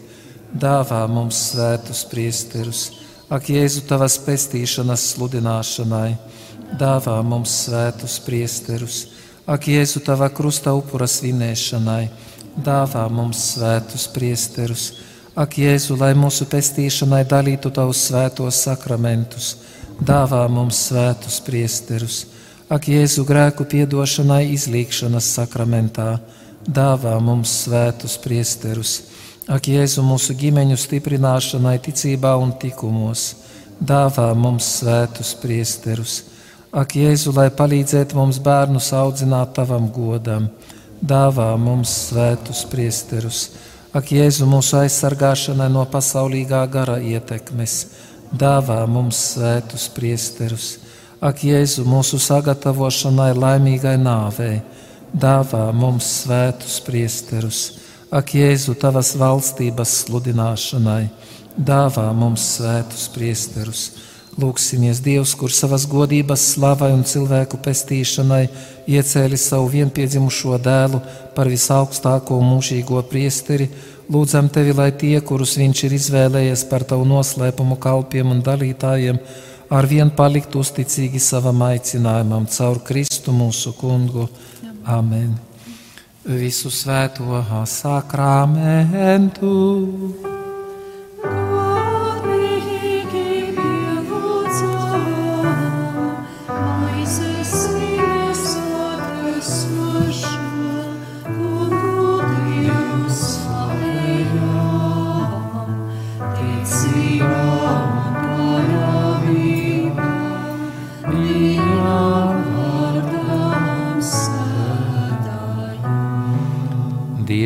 [0.56, 3.03] dāvā mums svētus priesterus.
[3.32, 6.10] Ak, Jēzu, tavas pestīšanas sludināšanai,
[6.76, 8.98] dāvā mums svētus priesterus.
[9.48, 12.10] Ak, Jēzu, tava krusta upura svinēšanai,
[12.60, 14.90] dāvā mums svētus priesterus.
[15.32, 19.54] Ak, Jēzu, lai mūsu pestīšanai dalītu tavus svētos sakramentus,
[20.04, 22.20] dāvā mums svētus priesterus.
[22.68, 26.18] Ak, Jēzu grēku piedošanai izlīkšanas sakramentā,
[26.68, 28.98] dāvā mums svētus priesterus.
[29.44, 33.34] Ak, Jēzu mūsu ģimeņu stiprināšanai ticībā un tikumos,
[33.76, 36.22] dāvā mums svētus priesterus.
[36.72, 40.48] Ak, Jēzu, lai palīdzētu mums bērnus audzināt tavam godam,
[41.04, 43.42] dāvā mums svētus priesterus.
[43.92, 47.76] Ak, Jēzu, mūsu aizsargāšanai no pasaulīgā gara ietekmes,
[48.32, 50.72] dāvā mums svētus priesterus.
[51.20, 54.62] Ak, Jēzu, mūsu sagatavošanai laimīgai nāvei,
[55.12, 57.83] dāvā mums svētus priesterus.
[58.14, 61.08] Ak, Jēzu, tavas valstības sludināšanai,
[61.58, 63.80] dāvā mums svētus priesterus.
[64.38, 68.44] Lūksimies Dievs, kurš savas godības slavai un cilvēku pestīšanai
[68.90, 71.00] iecēlis savu vienpiedzimušo dēlu
[71.34, 73.66] par visaugstāko mūžīgo priesteri,
[74.06, 79.18] lūdzam tevi, lai tie, kurus viņš ir izvēlējies par tavu noslēpumu kalpiem un dalītājiem,
[79.74, 84.28] arvien palikt uzticīgi savam aicinājumam caur Kristu mūsu kungu.
[84.86, 85.34] Amen.
[86.24, 87.36] Visu svēto
[87.68, 89.52] sakramentu.
[91.20, 93.02] Godīgi
[93.58, 95.04] pielūdzam,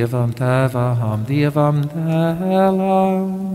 [0.08, 3.47] Dievam tēvam, Dievam dēlam.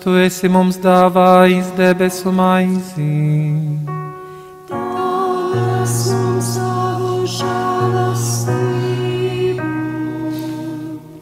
[0.00, 2.32] Tu esi mums dāvājis debesu
[7.34, 9.66] žēlastību.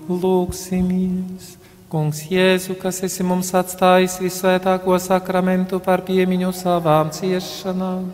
[0.08, 1.56] Lūksimies,
[1.88, 8.10] Kungs, Jēzu, kas esi mums atstājis visvētāko sakramentu par piemiņu savām ciešanām.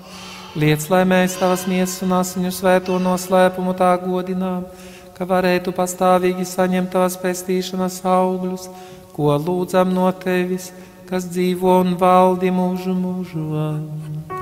[0.54, 4.68] Liec, lai mēs tavas miesas un asiņu svēto noslēpumu tā godinām,
[5.16, 8.68] ka varētu pastāvīgi saņemt tavas pestīšanas augļus,
[9.14, 10.72] ko lūdzam no tevis,
[11.08, 14.33] kas dzīvo un valdi mūžu mūžos.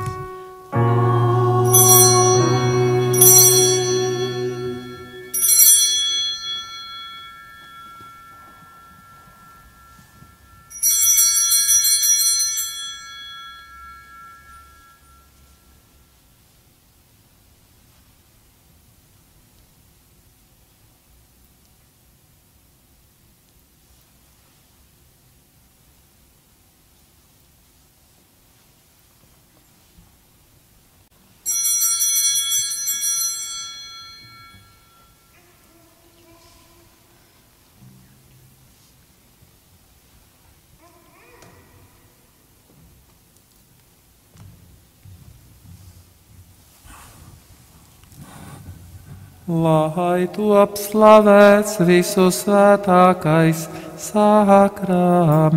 [49.52, 53.68] Lai tu apslavēts visu svētākais
[54.00, 55.52] sakraments.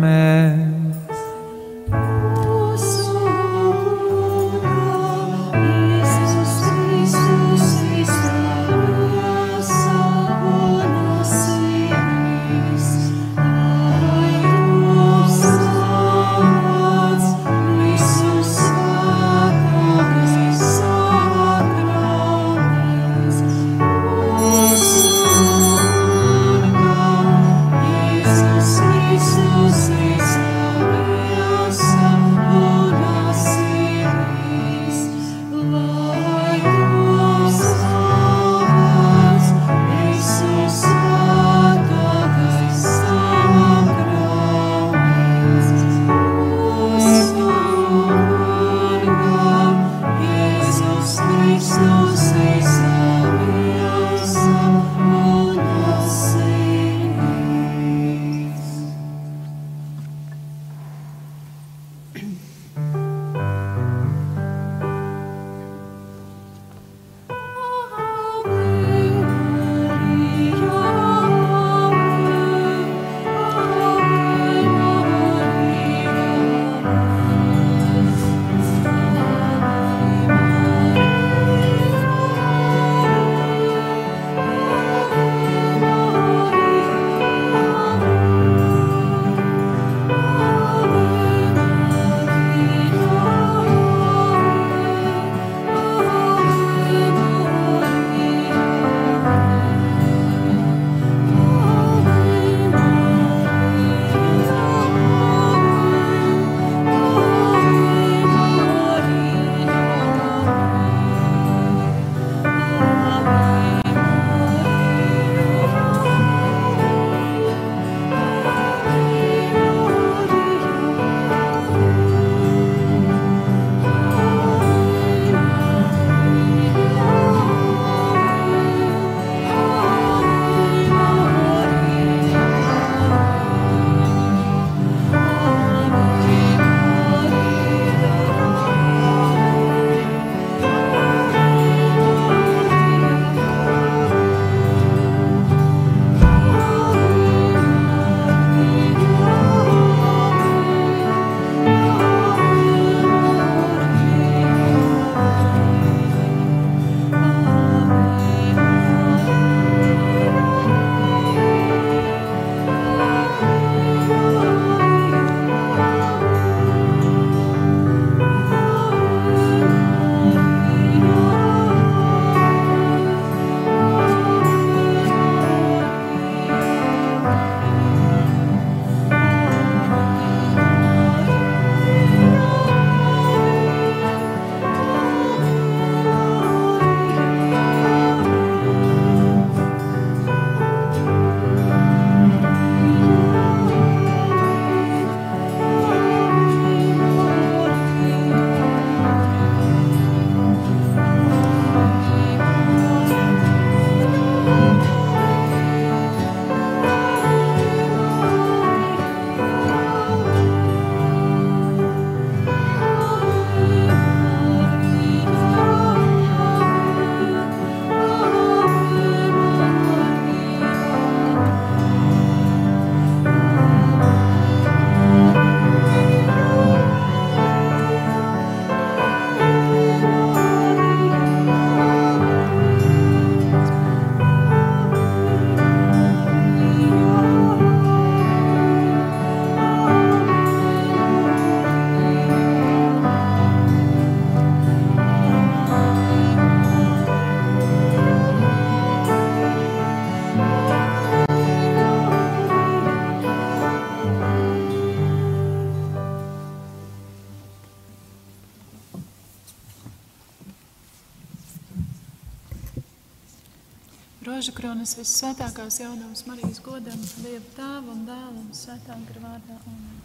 [264.86, 269.56] Kronas visvētākās jaunums Marijas godam, Dieva tēva un dēla un svētā gara vārdā.
[269.66, 269.96] Amen.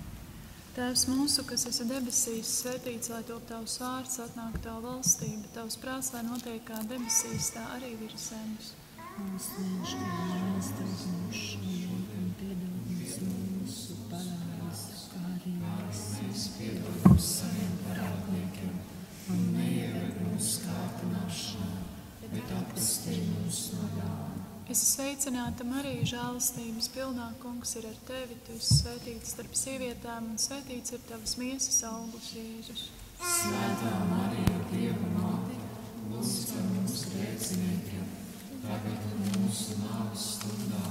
[0.74, 6.10] Tēvs mūsu, kas esi debesīs, svētīts, lai top tavs vārds, atnāk tava valstība, tavs prāts,
[6.16, 8.74] lai notiek kā debesīs, tā arī virs zemes.
[9.20, 11.51] Mūsu dienaskārt mēs tev lūgšanu
[25.22, 28.34] sveicināta Marija, žēlastības pilnā kungs ir ar tevi.
[28.42, 32.88] Tu esi svētīts starp sievietēm, un svētīts ir tavas miesas augurs, Jēzus.
[33.22, 35.60] Svētā Marija, Dieva māte,
[36.10, 38.10] lūdz par mums grēciniekiem,
[38.64, 40.82] tagad un mūsu nāves stundā.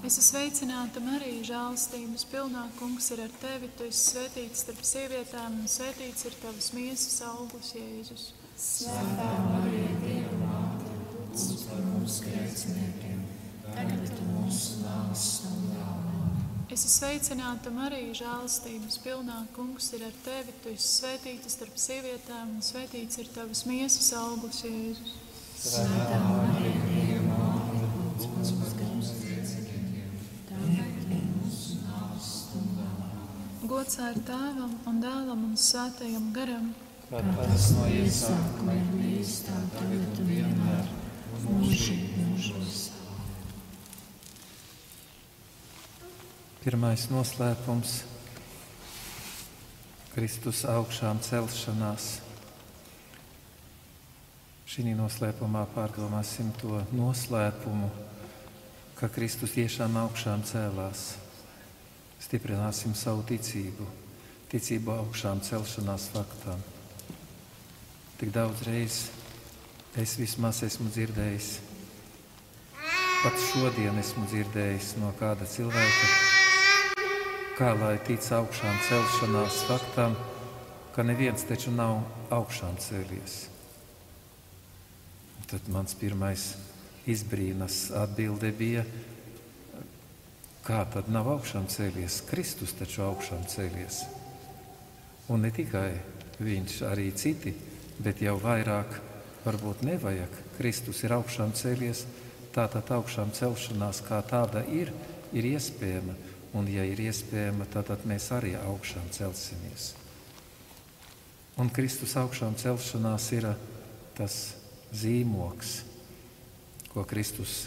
[0.00, 3.68] Es esmu sveicināta Marija, žēlastības pilnā kungs ir ar tevi.
[3.76, 8.30] Tu esi svētīts starp sievietēm, un svētīts ir tavas miesas augurs, Jēzus.
[8.56, 13.01] Svētā Marija, Dieva māte, lūdz par mums grēciniekiem,
[16.72, 20.54] Es esmu sveicināta Marija, žēlastības pilnā kungs ir ar tevi.
[20.64, 25.12] Tu esi svētīta starp sievietēm, un svētīts ir tavas miesas augurs, Jēzus.
[25.62, 27.50] Svētā Marija, Dieva
[27.82, 30.14] lūdz par mums grēciniekiem,
[30.48, 32.88] tagad mūsu nāves stundā.
[33.68, 36.72] Gods ar tēvam un dēlam un svētajam garam.
[37.10, 40.90] Kā tas no Iesākumā ir bijis tā tagad un vienmēr,
[41.44, 42.91] mūžīgi mūžos.
[46.62, 47.92] Pirmais noslēpums-
[50.14, 52.04] Kristus augšām celšanās.
[54.70, 57.88] Šī noslēpumā pārdomāsim to noslēpumu,
[58.94, 61.16] ka Kristus tiešām augšām cēlās.
[62.22, 63.86] Stiprināsim savu ticību,
[64.52, 66.62] ticību augšām celšanās faktam.
[68.20, 69.10] Tik daudz reizes
[69.98, 71.56] es vismaz esmu dzirdējis,
[73.24, 76.31] pat šodien esmu dzirdējis no kāda cilvēka,
[77.62, 80.16] kā lai tic augšām celšanās faktam,
[80.96, 82.00] ka neviens taču nav
[82.34, 83.36] augšām cēlies.
[85.46, 86.46] Tad mans pirmais
[87.06, 88.82] izbrīnas atbilde bija,
[90.66, 92.24] kā tad nav augšām cēlies?
[92.32, 94.00] Kristus taču augšām cēlies.
[95.30, 95.92] Un ne tikai
[96.42, 97.54] viņš, arī citi,
[98.02, 98.98] bet jau vairāk
[99.46, 100.34] varbūt nevajag.
[100.58, 102.08] Kristus ir augšām cēlies,
[102.58, 104.90] tātad augšām celšanās kā tāda ir,
[105.30, 106.18] ir iespējama.
[106.52, 109.92] Un, ja ir iespējama, tad, mēs arī augšām celsimies.
[111.60, 113.48] Un Kristus augšām celšanās ir
[114.16, 114.36] tas
[114.92, 115.78] zīmoks,
[116.92, 117.66] ko Kristus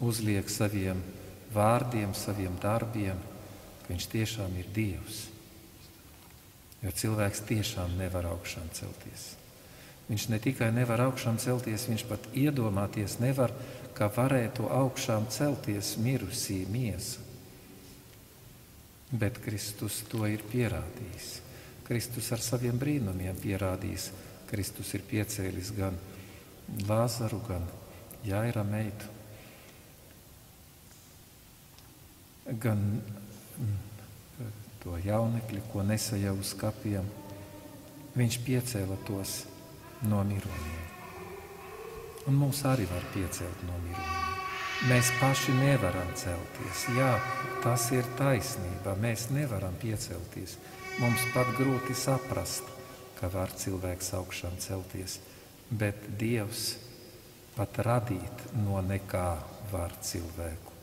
[0.00, 1.00] uzliek saviem
[1.54, 3.20] vārdiem, saviem darbiem,
[3.84, 5.24] ka viņš tiešām ir Dievs.
[6.84, 9.32] Jo cilvēks tiešām nevar augšām celties.
[10.06, 13.54] Viņš ne tikai nevar augšām celties, viņš pat iedomāties nevar,
[13.96, 17.25] ka varētu augšām celties mirusī miesa.
[19.16, 21.28] Bet Kristus to ir pierādījis.
[21.86, 24.10] Kristus ar saviem brīnumiem pierādījis.
[24.50, 25.96] Kristus ir piecēlis gan
[26.86, 27.66] Lāzaru, gan
[28.26, 29.06] Jaira meitu,
[32.62, 33.76] gan mm,
[34.82, 37.06] to jaunekli, ko nesēja uz kapiem.
[38.16, 39.40] Viņš piecēla tos
[40.10, 40.84] no mirušajiem.
[42.26, 44.15] Un mums arī var piecelt no mirušajiem.
[44.84, 46.82] Mēs paši nevaram celties.
[46.98, 47.14] Jā,
[47.64, 48.92] tas ir taisnība.
[49.00, 50.58] Mēs nevaram piecelties.
[51.00, 52.68] Mums pat grūti saprast,
[53.16, 55.16] ka var cilvēks augšām celties.
[55.70, 56.74] Bet Dievs
[57.56, 59.30] pat radīt no nekā
[59.72, 60.76] var cilvēku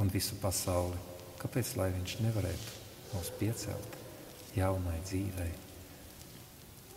[0.00, 0.96] un visu pasauli.
[1.44, 2.74] Kāpēc lai viņš nevarētu
[3.12, 4.02] mūs piecelt
[4.56, 5.52] jaunai dzīvei?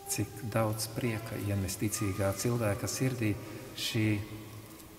[0.08, 3.34] Cik daudz prieka ienes ticīgā cilvēka sirdī
[3.76, 4.06] šī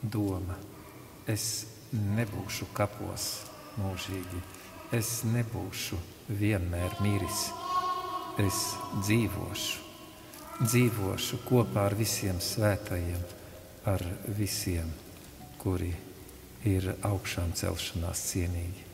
[0.06, 0.69] doma.
[1.30, 1.44] Es
[1.94, 3.26] nebūšu kapos
[3.78, 4.40] mūžīgi,
[4.98, 6.00] es nebūšu
[6.40, 7.50] vienmēr miris,
[8.42, 8.64] es
[9.04, 9.86] dzīvošu,
[10.64, 13.22] dzīvošu kopā ar visiem svētajiem,
[13.94, 14.04] ar
[14.40, 14.90] visiem,
[15.62, 15.92] kuri
[16.66, 18.88] ir augšām celšanās cienīgi.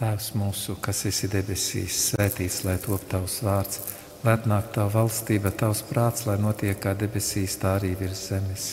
[0.00, 3.82] Tēvs mūsu, kas esi debesīs, svētīts, lai top tavs vārds,
[4.24, 8.72] lai atnāk tava valstība, tavs prāts, lai notiek kā debesīs, tā arī virs zemes.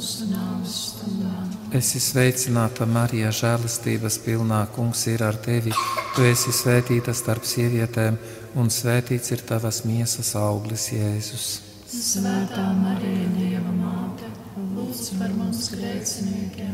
[0.00, 1.34] stundā.
[1.74, 5.72] Esi sveicināta, Marija, žēlastības pilnā kungs ir ar tevi.
[6.14, 8.18] Tu esi svētīta starp sievietēm,
[8.60, 11.48] un svētīts ir tavas miesas auglis, Jēzus.
[11.90, 14.30] Svētā Marija, Dieva māte,
[14.76, 16.73] lūdz par mums grēciniekiem,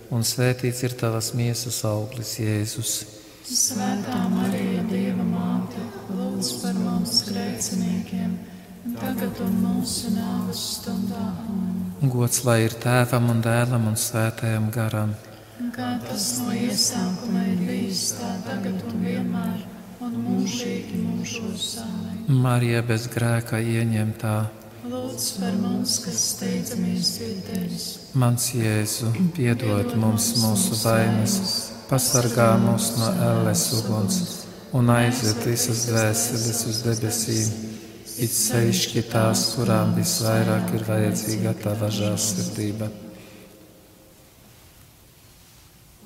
[0.11, 2.93] un svētīts ir tavas miesas auglis, Jēzus.
[3.51, 5.81] Svētā Marija, Dieva māte,
[6.11, 8.37] lūdz par mums grēciniekiem,
[8.99, 11.25] tagad un mūsu nāves stundā.
[12.01, 15.15] Gods lai ir tēvam un dēlam un svētajam garam.
[15.75, 19.59] Kā tas no iesākuma ir bijis, tā tagad un vienmēr,
[20.01, 22.15] un mūžīgi mūžos sāmē.
[22.45, 24.35] Marija bez grēka ieņemtā.
[24.81, 27.83] Lūdz par mums, kas steidzamies pie tevis.
[28.17, 31.35] Mans Jēzu, piedod mums mūsu vainas,
[31.85, 34.17] pasargā mūs no elles uguns
[34.73, 37.53] un aizved visas dvēseles uz debesīm.
[38.25, 42.89] It sevišķi tās, kurām visvairāk ir vajadzīga tava žēlsirdība.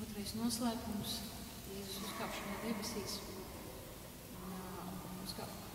[0.04, 1.16] Otrais noslēpums-
[1.72, 3.20] Jēzus uzkāpšana debesīs.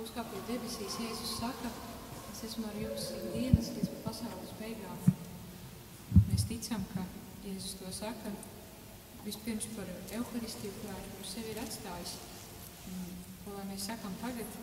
[0.06, 1.74] Uzkāpjot debesīs, Jēzus saka,
[2.42, 5.02] es esmu ar jums ikdienas līdz pasaules beigām.
[6.26, 7.04] Mēs ticam, ka
[7.44, 8.32] Jēzus to saka
[9.22, 12.16] vispirms par evaharistiju, kurā viņš sevi ir atstājis.
[13.44, 14.58] Ko lai mēs sakām tagad,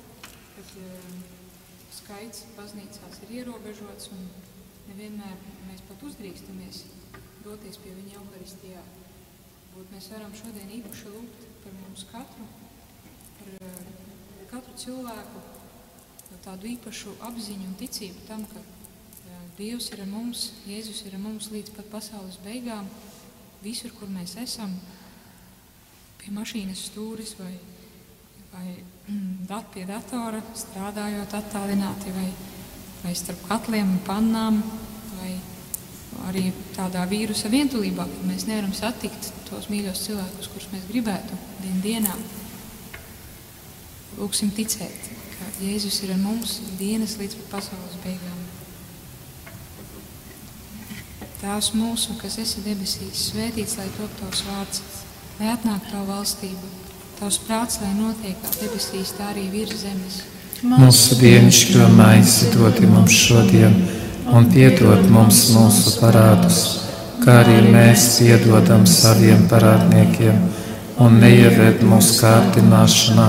[0.57, 1.21] kad um,
[2.01, 4.27] skaits baznīcās ir ierobežots un
[4.89, 5.39] nevienmēr
[5.69, 6.83] mēs pat uzdrīkstamies
[7.45, 8.83] doties pie viņa evaharistijā.
[9.69, 12.51] Varbūt mēs varam šodien īpaši lūgt par mums katru,
[13.39, 13.95] par eh,
[14.51, 15.47] katru cilvēku
[16.45, 21.25] tādu īpašu apziņu un ticību tam, ka eh, Dievs ir ar mums, Jēzus ir ar
[21.25, 22.89] mums līdz pat pasaules beigām,
[23.65, 24.75] visur, kur mēs esam,
[26.19, 27.53] pie mašīnas stūris vai,
[28.53, 32.29] vai mm, dat pie datora, strādājot attālināti vai,
[33.03, 34.61] vai starp katliem un pannām
[35.19, 35.33] vai
[36.29, 41.81] arī tādā vīrusa vientulībā, kad mēs nevaram satikt tos mīļos cilvēkus, kurus mēs gribētu dien
[41.85, 42.17] dienā.
[44.19, 45.11] Lūksim ticēt,
[45.59, 48.37] Jēzus ir ar mums dienas līdz pasaules beigām.
[51.41, 54.83] Tēvs mūsu, kas esi debesīs, svētīts lai top tavs vārds,
[55.41, 56.71] lai atnāk tavu valstību,
[57.19, 60.21] tavs prāts, lai notiek kā debesīs, tā arī virs zemes.
[60.63, 63.75] Mūsu dienascho maizi dod mums šodien,
[64.31, 66.63] un piedod mums mūsu parādus,
[67.25, 70.39] kā arī mēs piedodam saviem parādniekiem,
[71.03, 73.29] un neieved mūsu kārdināšanā,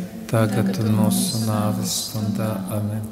[0.31, 2.53] tagad un mūsu nāves stundā.
[2.71, 3.03] Amen.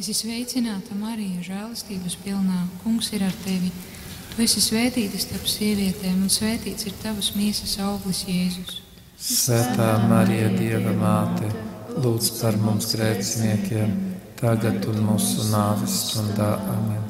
[0.00, 2.64] Es esmu sveicināta, Marija, žēlastības pilnā.
[2.82, 3.70] Kungs ir ar tevi.
[4.32, 8.80] Tu esi svētīta starp sievietēm, un svētīts ir tavas miesas auglis, Jēzus.
[9.20, 11.50] Svētā Marija, Dieva māte,
[12.00, 13.92] lūdz par mums grēciniekiem,
[14.40, 16.54] tagad un mūsu nāves stundā.
[16.72, 17.04] Amen.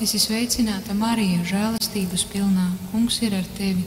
[0.00, 2.70] Es esmu sveicināta, Marija, žēlastības pilnā.
[2.90, 3.86] Kungs ir ar tevi.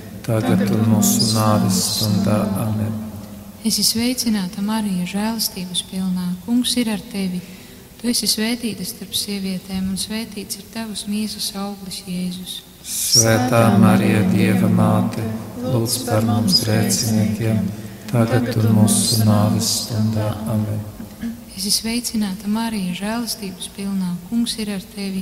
[0.25, 2.41] tagad un mūsu nāves stundā.
[2.63, 2.91] Amen.
[3.61, 6.31] Es esmu sveicināta, Marija, žēlastības pilnā.
[6.45, 7.41] Kungs ir ar tevi.
[8.01, 12.55] Tu esi svētīta starp sievietēm, un svētīts ir tavas miesas auglis, Jēzus.
[12.81, 15.21] Svētā Marija, Dieva māte,
[15.61, 17.59] lūdz par mums grēciniekiem,
[18.09, 20.31] tagad un mūsu nāves stundā.
[20.49, 20.81] Amen.
[21.53, 24.15] Es esmu sveicināta, Marija, žēlastības pilnā.
[24.31, 25.21] Kungs ir ar tevi.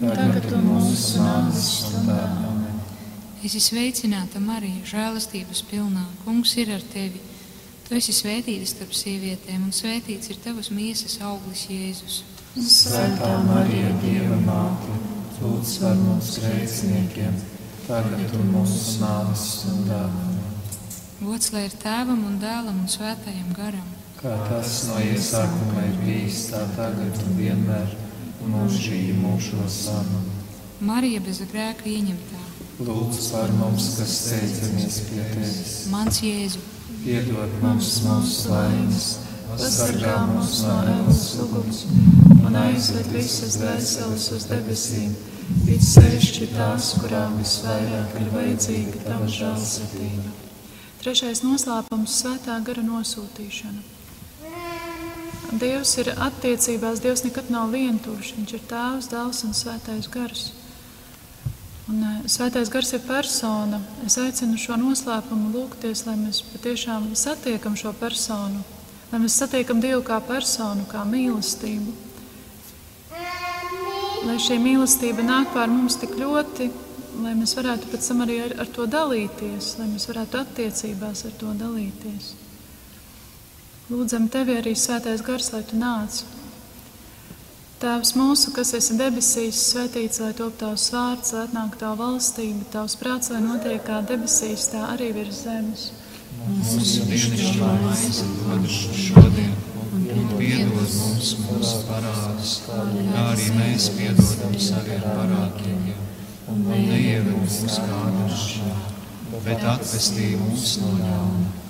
[0.00, 2.20] tagad un mūsu nāves stundā.
[3.40, 6.02] Es esmu sveicināta, Marija, žēlastības pilnā.
[6.26, 7.20] Kungs ir ar tevi.
[7.86, 12.18] Tu esi svētīta starp sievietēm, un svētīts ir tavas miesas auglis, Jēzus.
[12.60, 14.98] Svētā Marija, Dieva māte,
[15.40, 17.40] lūdz par mums grēciniekiem,
[17.86, 20.04] tagad un mūsu nāves stundā.
[21.20, 23.88] Gods lai ir tēvam un dēlam un svētajam garam.
[24.20, 27.96] Kā tas no iesākuma ir bijis, tā tagad un vienmēr,
[28.44, 29.80] un mūžīgi mūžos.
[29.94, 30.28] Amen.
[30.80, 32.42] Marija bez grēka ieņemtā.
[32.80, 35.72] Lūdz par mums, kas steidzamies pie tevis.
[35.92, 36.62] Mans Jēzu,
[37.00, 39.04] Piedod mums mūsu laimes,
[39.48, 41.78] pasargā mūs no ēnas uguns
[42.44, 45.14] un aizved visas dvēseles uz debesīm,
[45.70, 50.34] it sevišķi tās, kurām visvairāk ir vajadzīga tava žēlsirdība.
[51.00, 53.99] Trešais noslēpums- svētā gara nosūtīšana.
[55.50, 58.34] Dievs ir attiecībās, Dievs nekad nav vientuļš.
[58.36, 60.50] Viņš ir tēvs, dēls un svētais gars.
[61.90, 63.80] Un, eh, svētais gars ir persona.
[64.06, 68.62] Es aicinu šo noslēpumu lūgties, lai mēs patiešām satiekam šo personu,
[69.10, 71.92] lai mēs satiekam Dievu kā personu, kā mīlestību.
[74.26, 76.70] Lai šī mīlestība nāk pār mums tik ļoti,
[77.24, 81.32] lai mēs varētu pēc tam arī ar, ar to dalīties, lai mēs varētu attiecībās ar
[81.40, 82.39] to dalīties.
[83.90, 86.20] Lūdzam tevi arī svētais gars, lai tu nāc.
[87.82, 92.94] Tēvs mūsu, kas esi debesīs, svētīts, lai top tavs vārds, lai atnāk tava valstība, tavs
[93.00, 95.86] prāts, lai notiek kā debesīs, tā arī virs zemes.
[96.38, 99.56] Mūsu dienascho maizi dod mums šodien,
[99.96, 105.82] un piedod mums mūsu parādus, kā arī mēs piedodam saviem parādiem.
[106.52, 108.78] Un neieved mūsu kārdināšanā,
[109.48, 111.69] bet atvestī mūs no ļauna.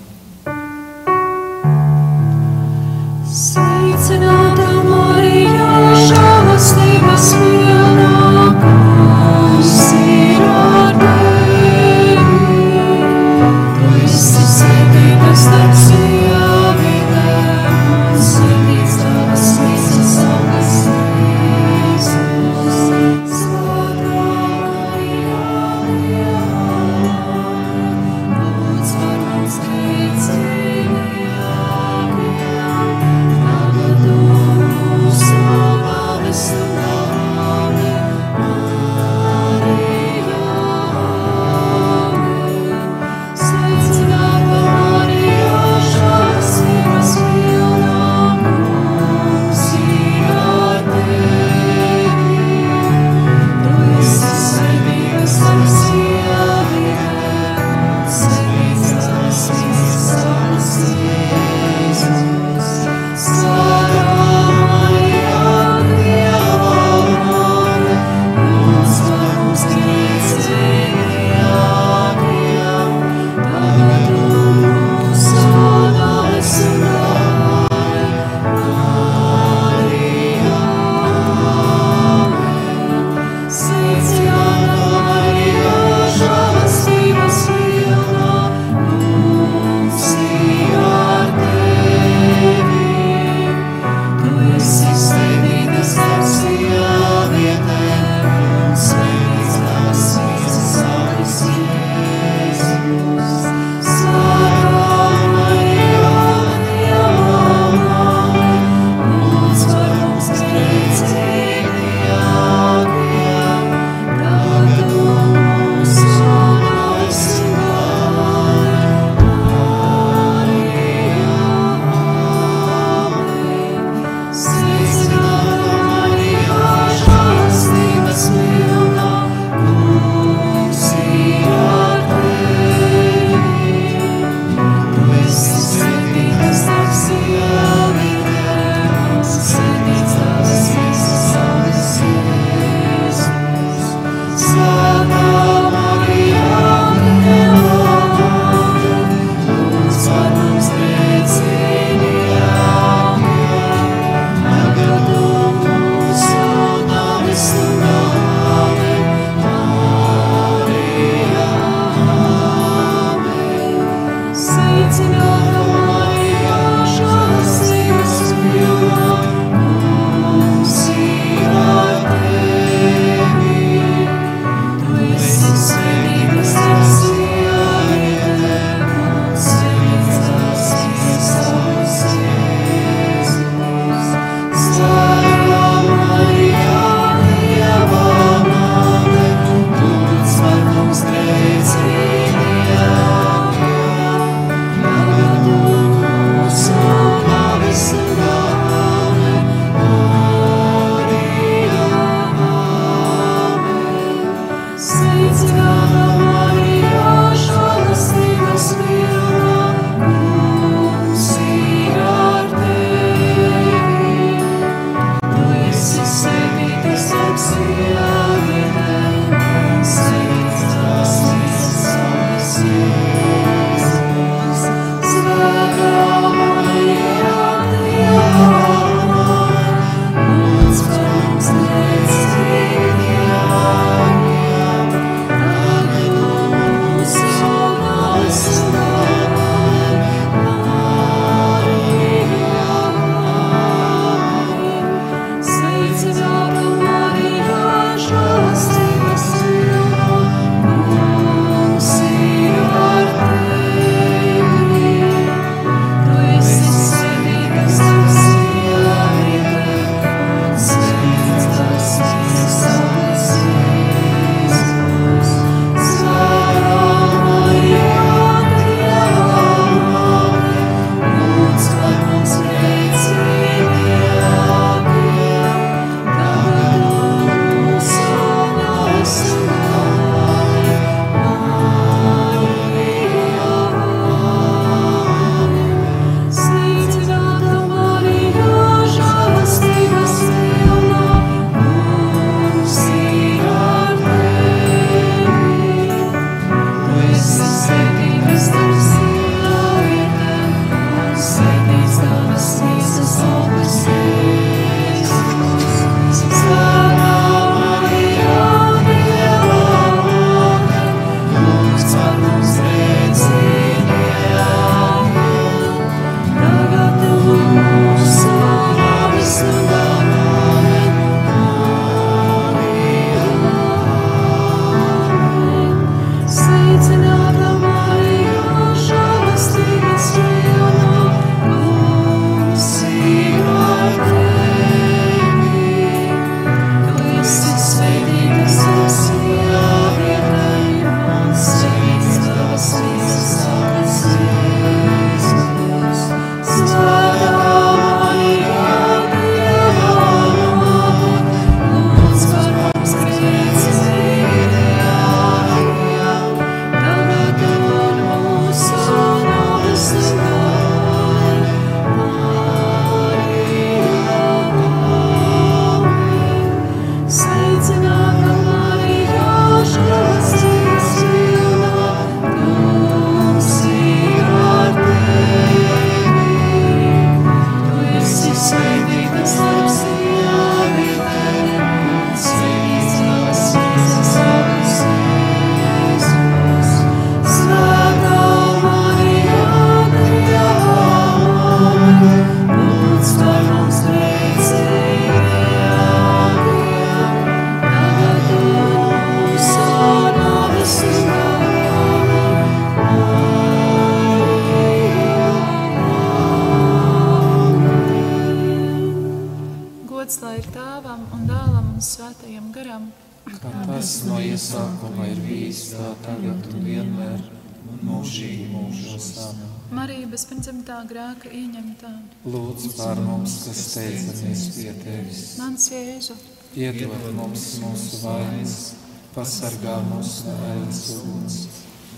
[429.14, 431.38] Pasargā mūs no ēnas uguns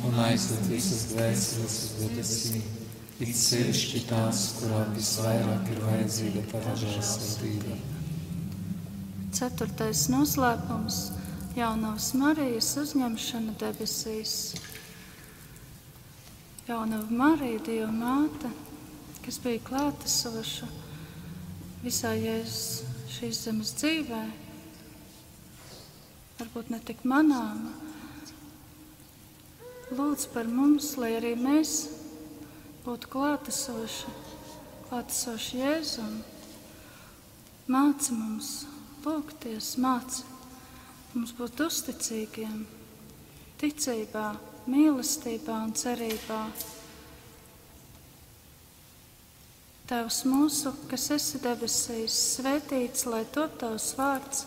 [0.06, 2.62] un aizved visas dvēseles uz debesīm.
[3.22, 7.76] It sevišķi tās, kurām visvairāk ir vajadzīga tava žēlsirdība.
[9.32, 10.98] Ceturtais noslēpums-
[11.60, 14.56] jaunavas Marijas uzņemšana debesīs.
[16.66, 18.50] Jaunava Marija, Dieva māte,
[19.24, 20.66] kas bija klātesoša
[21.84, 22.82] visā Jēzus
[23.12, 24.22] šīs zemes dzīvē,
[26.62, 27.72] varbūt ne tik manāma.
[29.92, 31.88] Lūdzu par mums, lai arī mēs
[32.84, 34.12] būtu klātesoši,
[34.88, 36.22] klātesoši Jēzum.
[37.66, 38.66] Māci mums
[39.04, 40.22] lūgties, māci
[41.14, 42.64] mums būt uzticīgiem,
[43.58, 44.36] ticībā,
[44.66, 46.46] mīlestībā un cerībā.
[49.90, 54.46] Tēvs mūsu, kas esi debesīs, svētīts, lai top tavs vārds,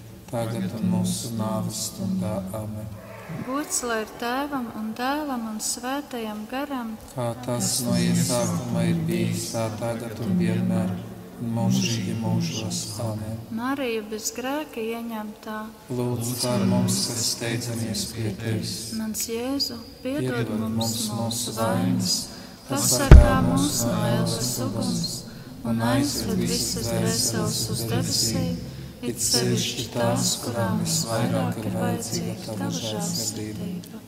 [0.31, 2.39] tagad un mūsu nāves stundā.
[2.57, 2.89] Amen.
[3.45, 9.51] Gods lai ir tēvam un dēlam un svētajam garam, Kā tas no iesākuma ir bijis,
[9.53, 10.91] tā tagad un vienmēr,
[11.41, 12.81] mūžīgi mūžos.
[13.05, 13.39] Amen.
[13.55, 15.57] Marija bez grēka ieņemtā.
[15.95, 18.75] Lūdz par mums, kas steidzamies pie tevis.
[18.99, 22.19] Mans Jēzu, piedod mums mūsu vainas,
[22.69, 25.09] pasargā mūs no ēlas uguns
[25.67, 28.53] un aizved visas dvēseles uz debesīm,
[29.01, 34.01] it sevišķi tās, kurām visvairāk ir vajadzīga tava žēlsirdība.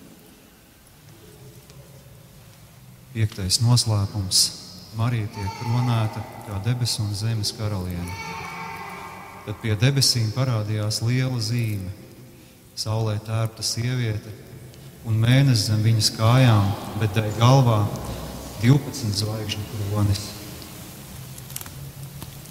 [3.14, 4.44] Piektais noslēpums.
[4.98, 8.14] Marija tiek kronēta kā debesu un zemes karaliene.
[9.44, 11.90] Tad pie debesīm parādījās liela zīme.
[12.78, 14.32] Saulē tērpta sieviete
[15.10, 16.70] un mēnesis zem viņas kājām,
[17.02, 17.84] bet tai galvā
[18.62, 20.24] 12 zvaigžņu kronis.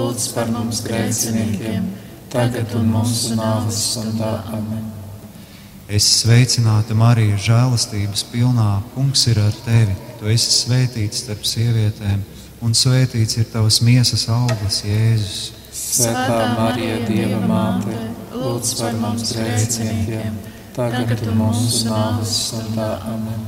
[0.00, 1.90] lūdz par mums grēciniekiem,
[2.32, 4.38] tagad un mūsu nāves stundā.
[4.54, 4.88] Amen.
[5.90, 9.96] Es sveicināta Marija, žēlastības pilnā, kungs ir ar tevi.
[10.20, 12.20] Tu esi svētīta starp sievietēm,
[12.62, 15.40] un svētīts ir tavas miesas auglis, Jēzus.
[15.80, 17.96] Svētā Marija, Dieva māte,
[18.30, 20.38] lūdz par mums grēciniekiem,
[20.76, 22.92] tagad un mūsu nāves stundā.
[23.10, 23.42] Amen.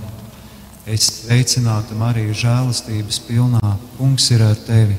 [0.82, 4.98] Es sveicināta Marija, žēlastības pilnā, kungs ir ar tevi.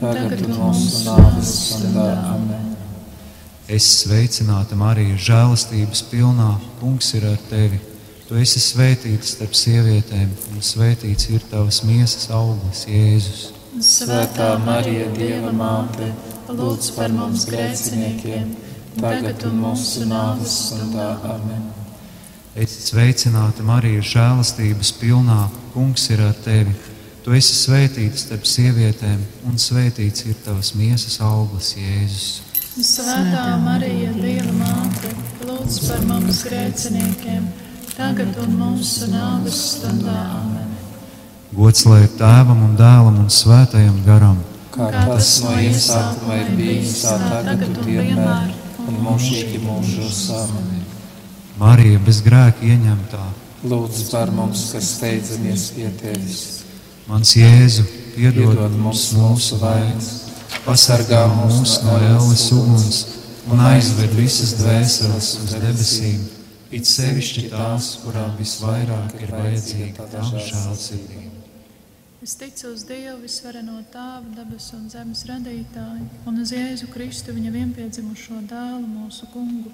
[0.00, 2.06] tagad mūsu nāves stundā.
[2.34, 2.72] Amen.
[3.66, 7.80] Es sveicināta Marija, žēlastības pilnā, kungs ir ar tevi.
[8.26, 13.42] Tu esi svētīta starp sievietēm, un svētīts ir tavas miesas auglis, Jēzus.
[13.82, 16.12] Svētā Marija, Dieva māte,
[16.50, 18.54] lūdz par mums grēciniekiem,
[19.00, 21.12] tagad un mūsu nāves stundā.
[21.34, 21.66] Amen.
[22.56, 25.42] Es sveicināta Marija, žēlastības pilnā,
[25.74, 26.72] kungs ir ar tevi.
[27.26, 32.26] Tu esi svētīta starp sievietēm, un svētīts ir tavas miesas auglis, Jēzus.
[32.86, 35.08] Svētā Marija, Dieva māte,
[35.42, 37.48] lūdz par mums grēciniekiem,
[37.96, 40.14] tagad un mūsu nāves stundā.
[40.36, 40.68] Amen.
[41.56, 44.38] Gods lai ir tēvam un dēlam un svētajam garam.
[44.76, 48.52] Kā tas no iesākuma ir bijis, tā tagad un vienmēr,
[48.84, 50.20] un mūžīgi mūžos.
[50.44, 50.86] Amen.
[51.58, 53.24] Marija bez grēka ieņemtā.
[53.66, 56.65] Lūdz par mums, kas steidzamies pie tevis.
[57.06, 57.84] Mans Jēzu,
[58.16, 60.08] piedod mums mūsu vainas,
[60.64, 62.96] pasargā mūs no ēles uguns
[63.46, 66.24] un aizved visas dvēseles uz debesīm,
[66.74, 71.30] it sevišķi tās, kurām visvairāk ir vajadzīga tava žēlsirdība.
[72.26, 77.54] Es ticu uz Dievu, visvareno Tēvu, debesu un zemes radītāju, un uz Jēzu Kristu, viņa
[77.54, 79.70] vienpiedzimušo dēlu, mūsu kungu,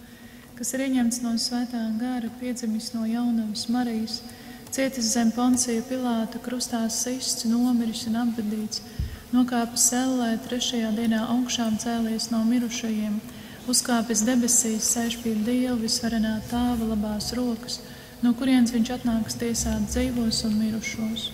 [0.61, 4.21] kas ir ieņemts no svētā gara, piedzimis no jaunavas Marijas,
[4.73, 8.81] cietis zem poncija Pilāta, krustā sists, nomiris un apbedīts,
[9.35, 13.19] nokāpis ellē, trešajā dienā augšām cēlies no mirušajiem,
[13.69, 17.83] uzkāpis debesīs, sēž pie Dieva, visvarenā Tēva labās rokas,
[18.25, 21.29] no kurienes viņš atnāks tiesāt dzīvos un mirušos.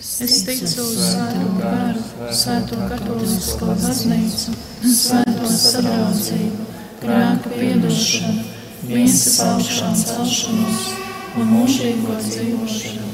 [0.00, 4.56] Es ticu uz svēto garu, svēto katolisko baznīcu,
[4.96, 6.72] svēto sadraudzību,
[7.04, 8.48] grēku piedošanu,
[8.88, 13.00] viensas augšām celšanos un mūžīgo dzīvošanu.
[13.04, 13.09] Amen.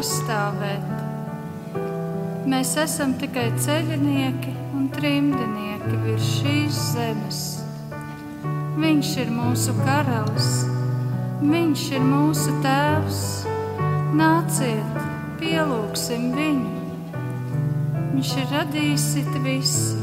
[0.00, 0.92] Pastāvēt.
[2.48, 7.40] Mēs esam tikai ceļinieki un trimdinieki virs šīs zemes.
[8.80, 10.48] Viņš ir mūsu karalis,
[11.44, 13.20] viņš ir mūsu tēvs.
[14.16, 14.96] Nāciet,
[15.42, 16.72] pielūgsim viņu.
[18.14, 19.06] Viņš ir radījis
[19.44, 20.00] visu.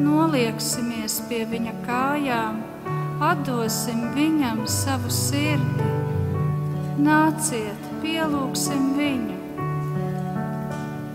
[0.00, 2.64] Nolieksimies pie viņa kājām,
[3.20, 5.92] atdosim viņam savu sirdi.
[7.02, 9.38] Nāciet, pielūgsim viņu.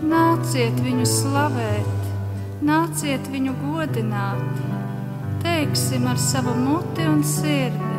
[0.08, 2.06] Nāciet viņu slavēt,
[2.64, 4.62] nāciet viņu godināt.
[5.42, 7.98] Teiksim ar savu muti un sirdi,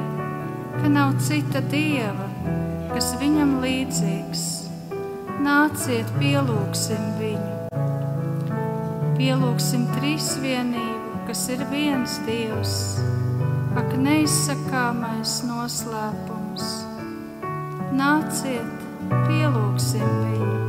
[0.80, 2.28] ka nav cita dieva,
[2.92, 4.48] kas viņam līdzīgs.
[5.46, 7.78] Nāciet, pielūgsim viņu.
[9.20, 12.76] Pielūgsim trīsvienību, kas ir viens dievs,
[13.80, 16.68] ak, neizsakāmais noslēpums.
[18.00, 18.79] Nāciet,
[19.10, 20.69] pielūgsim viņu.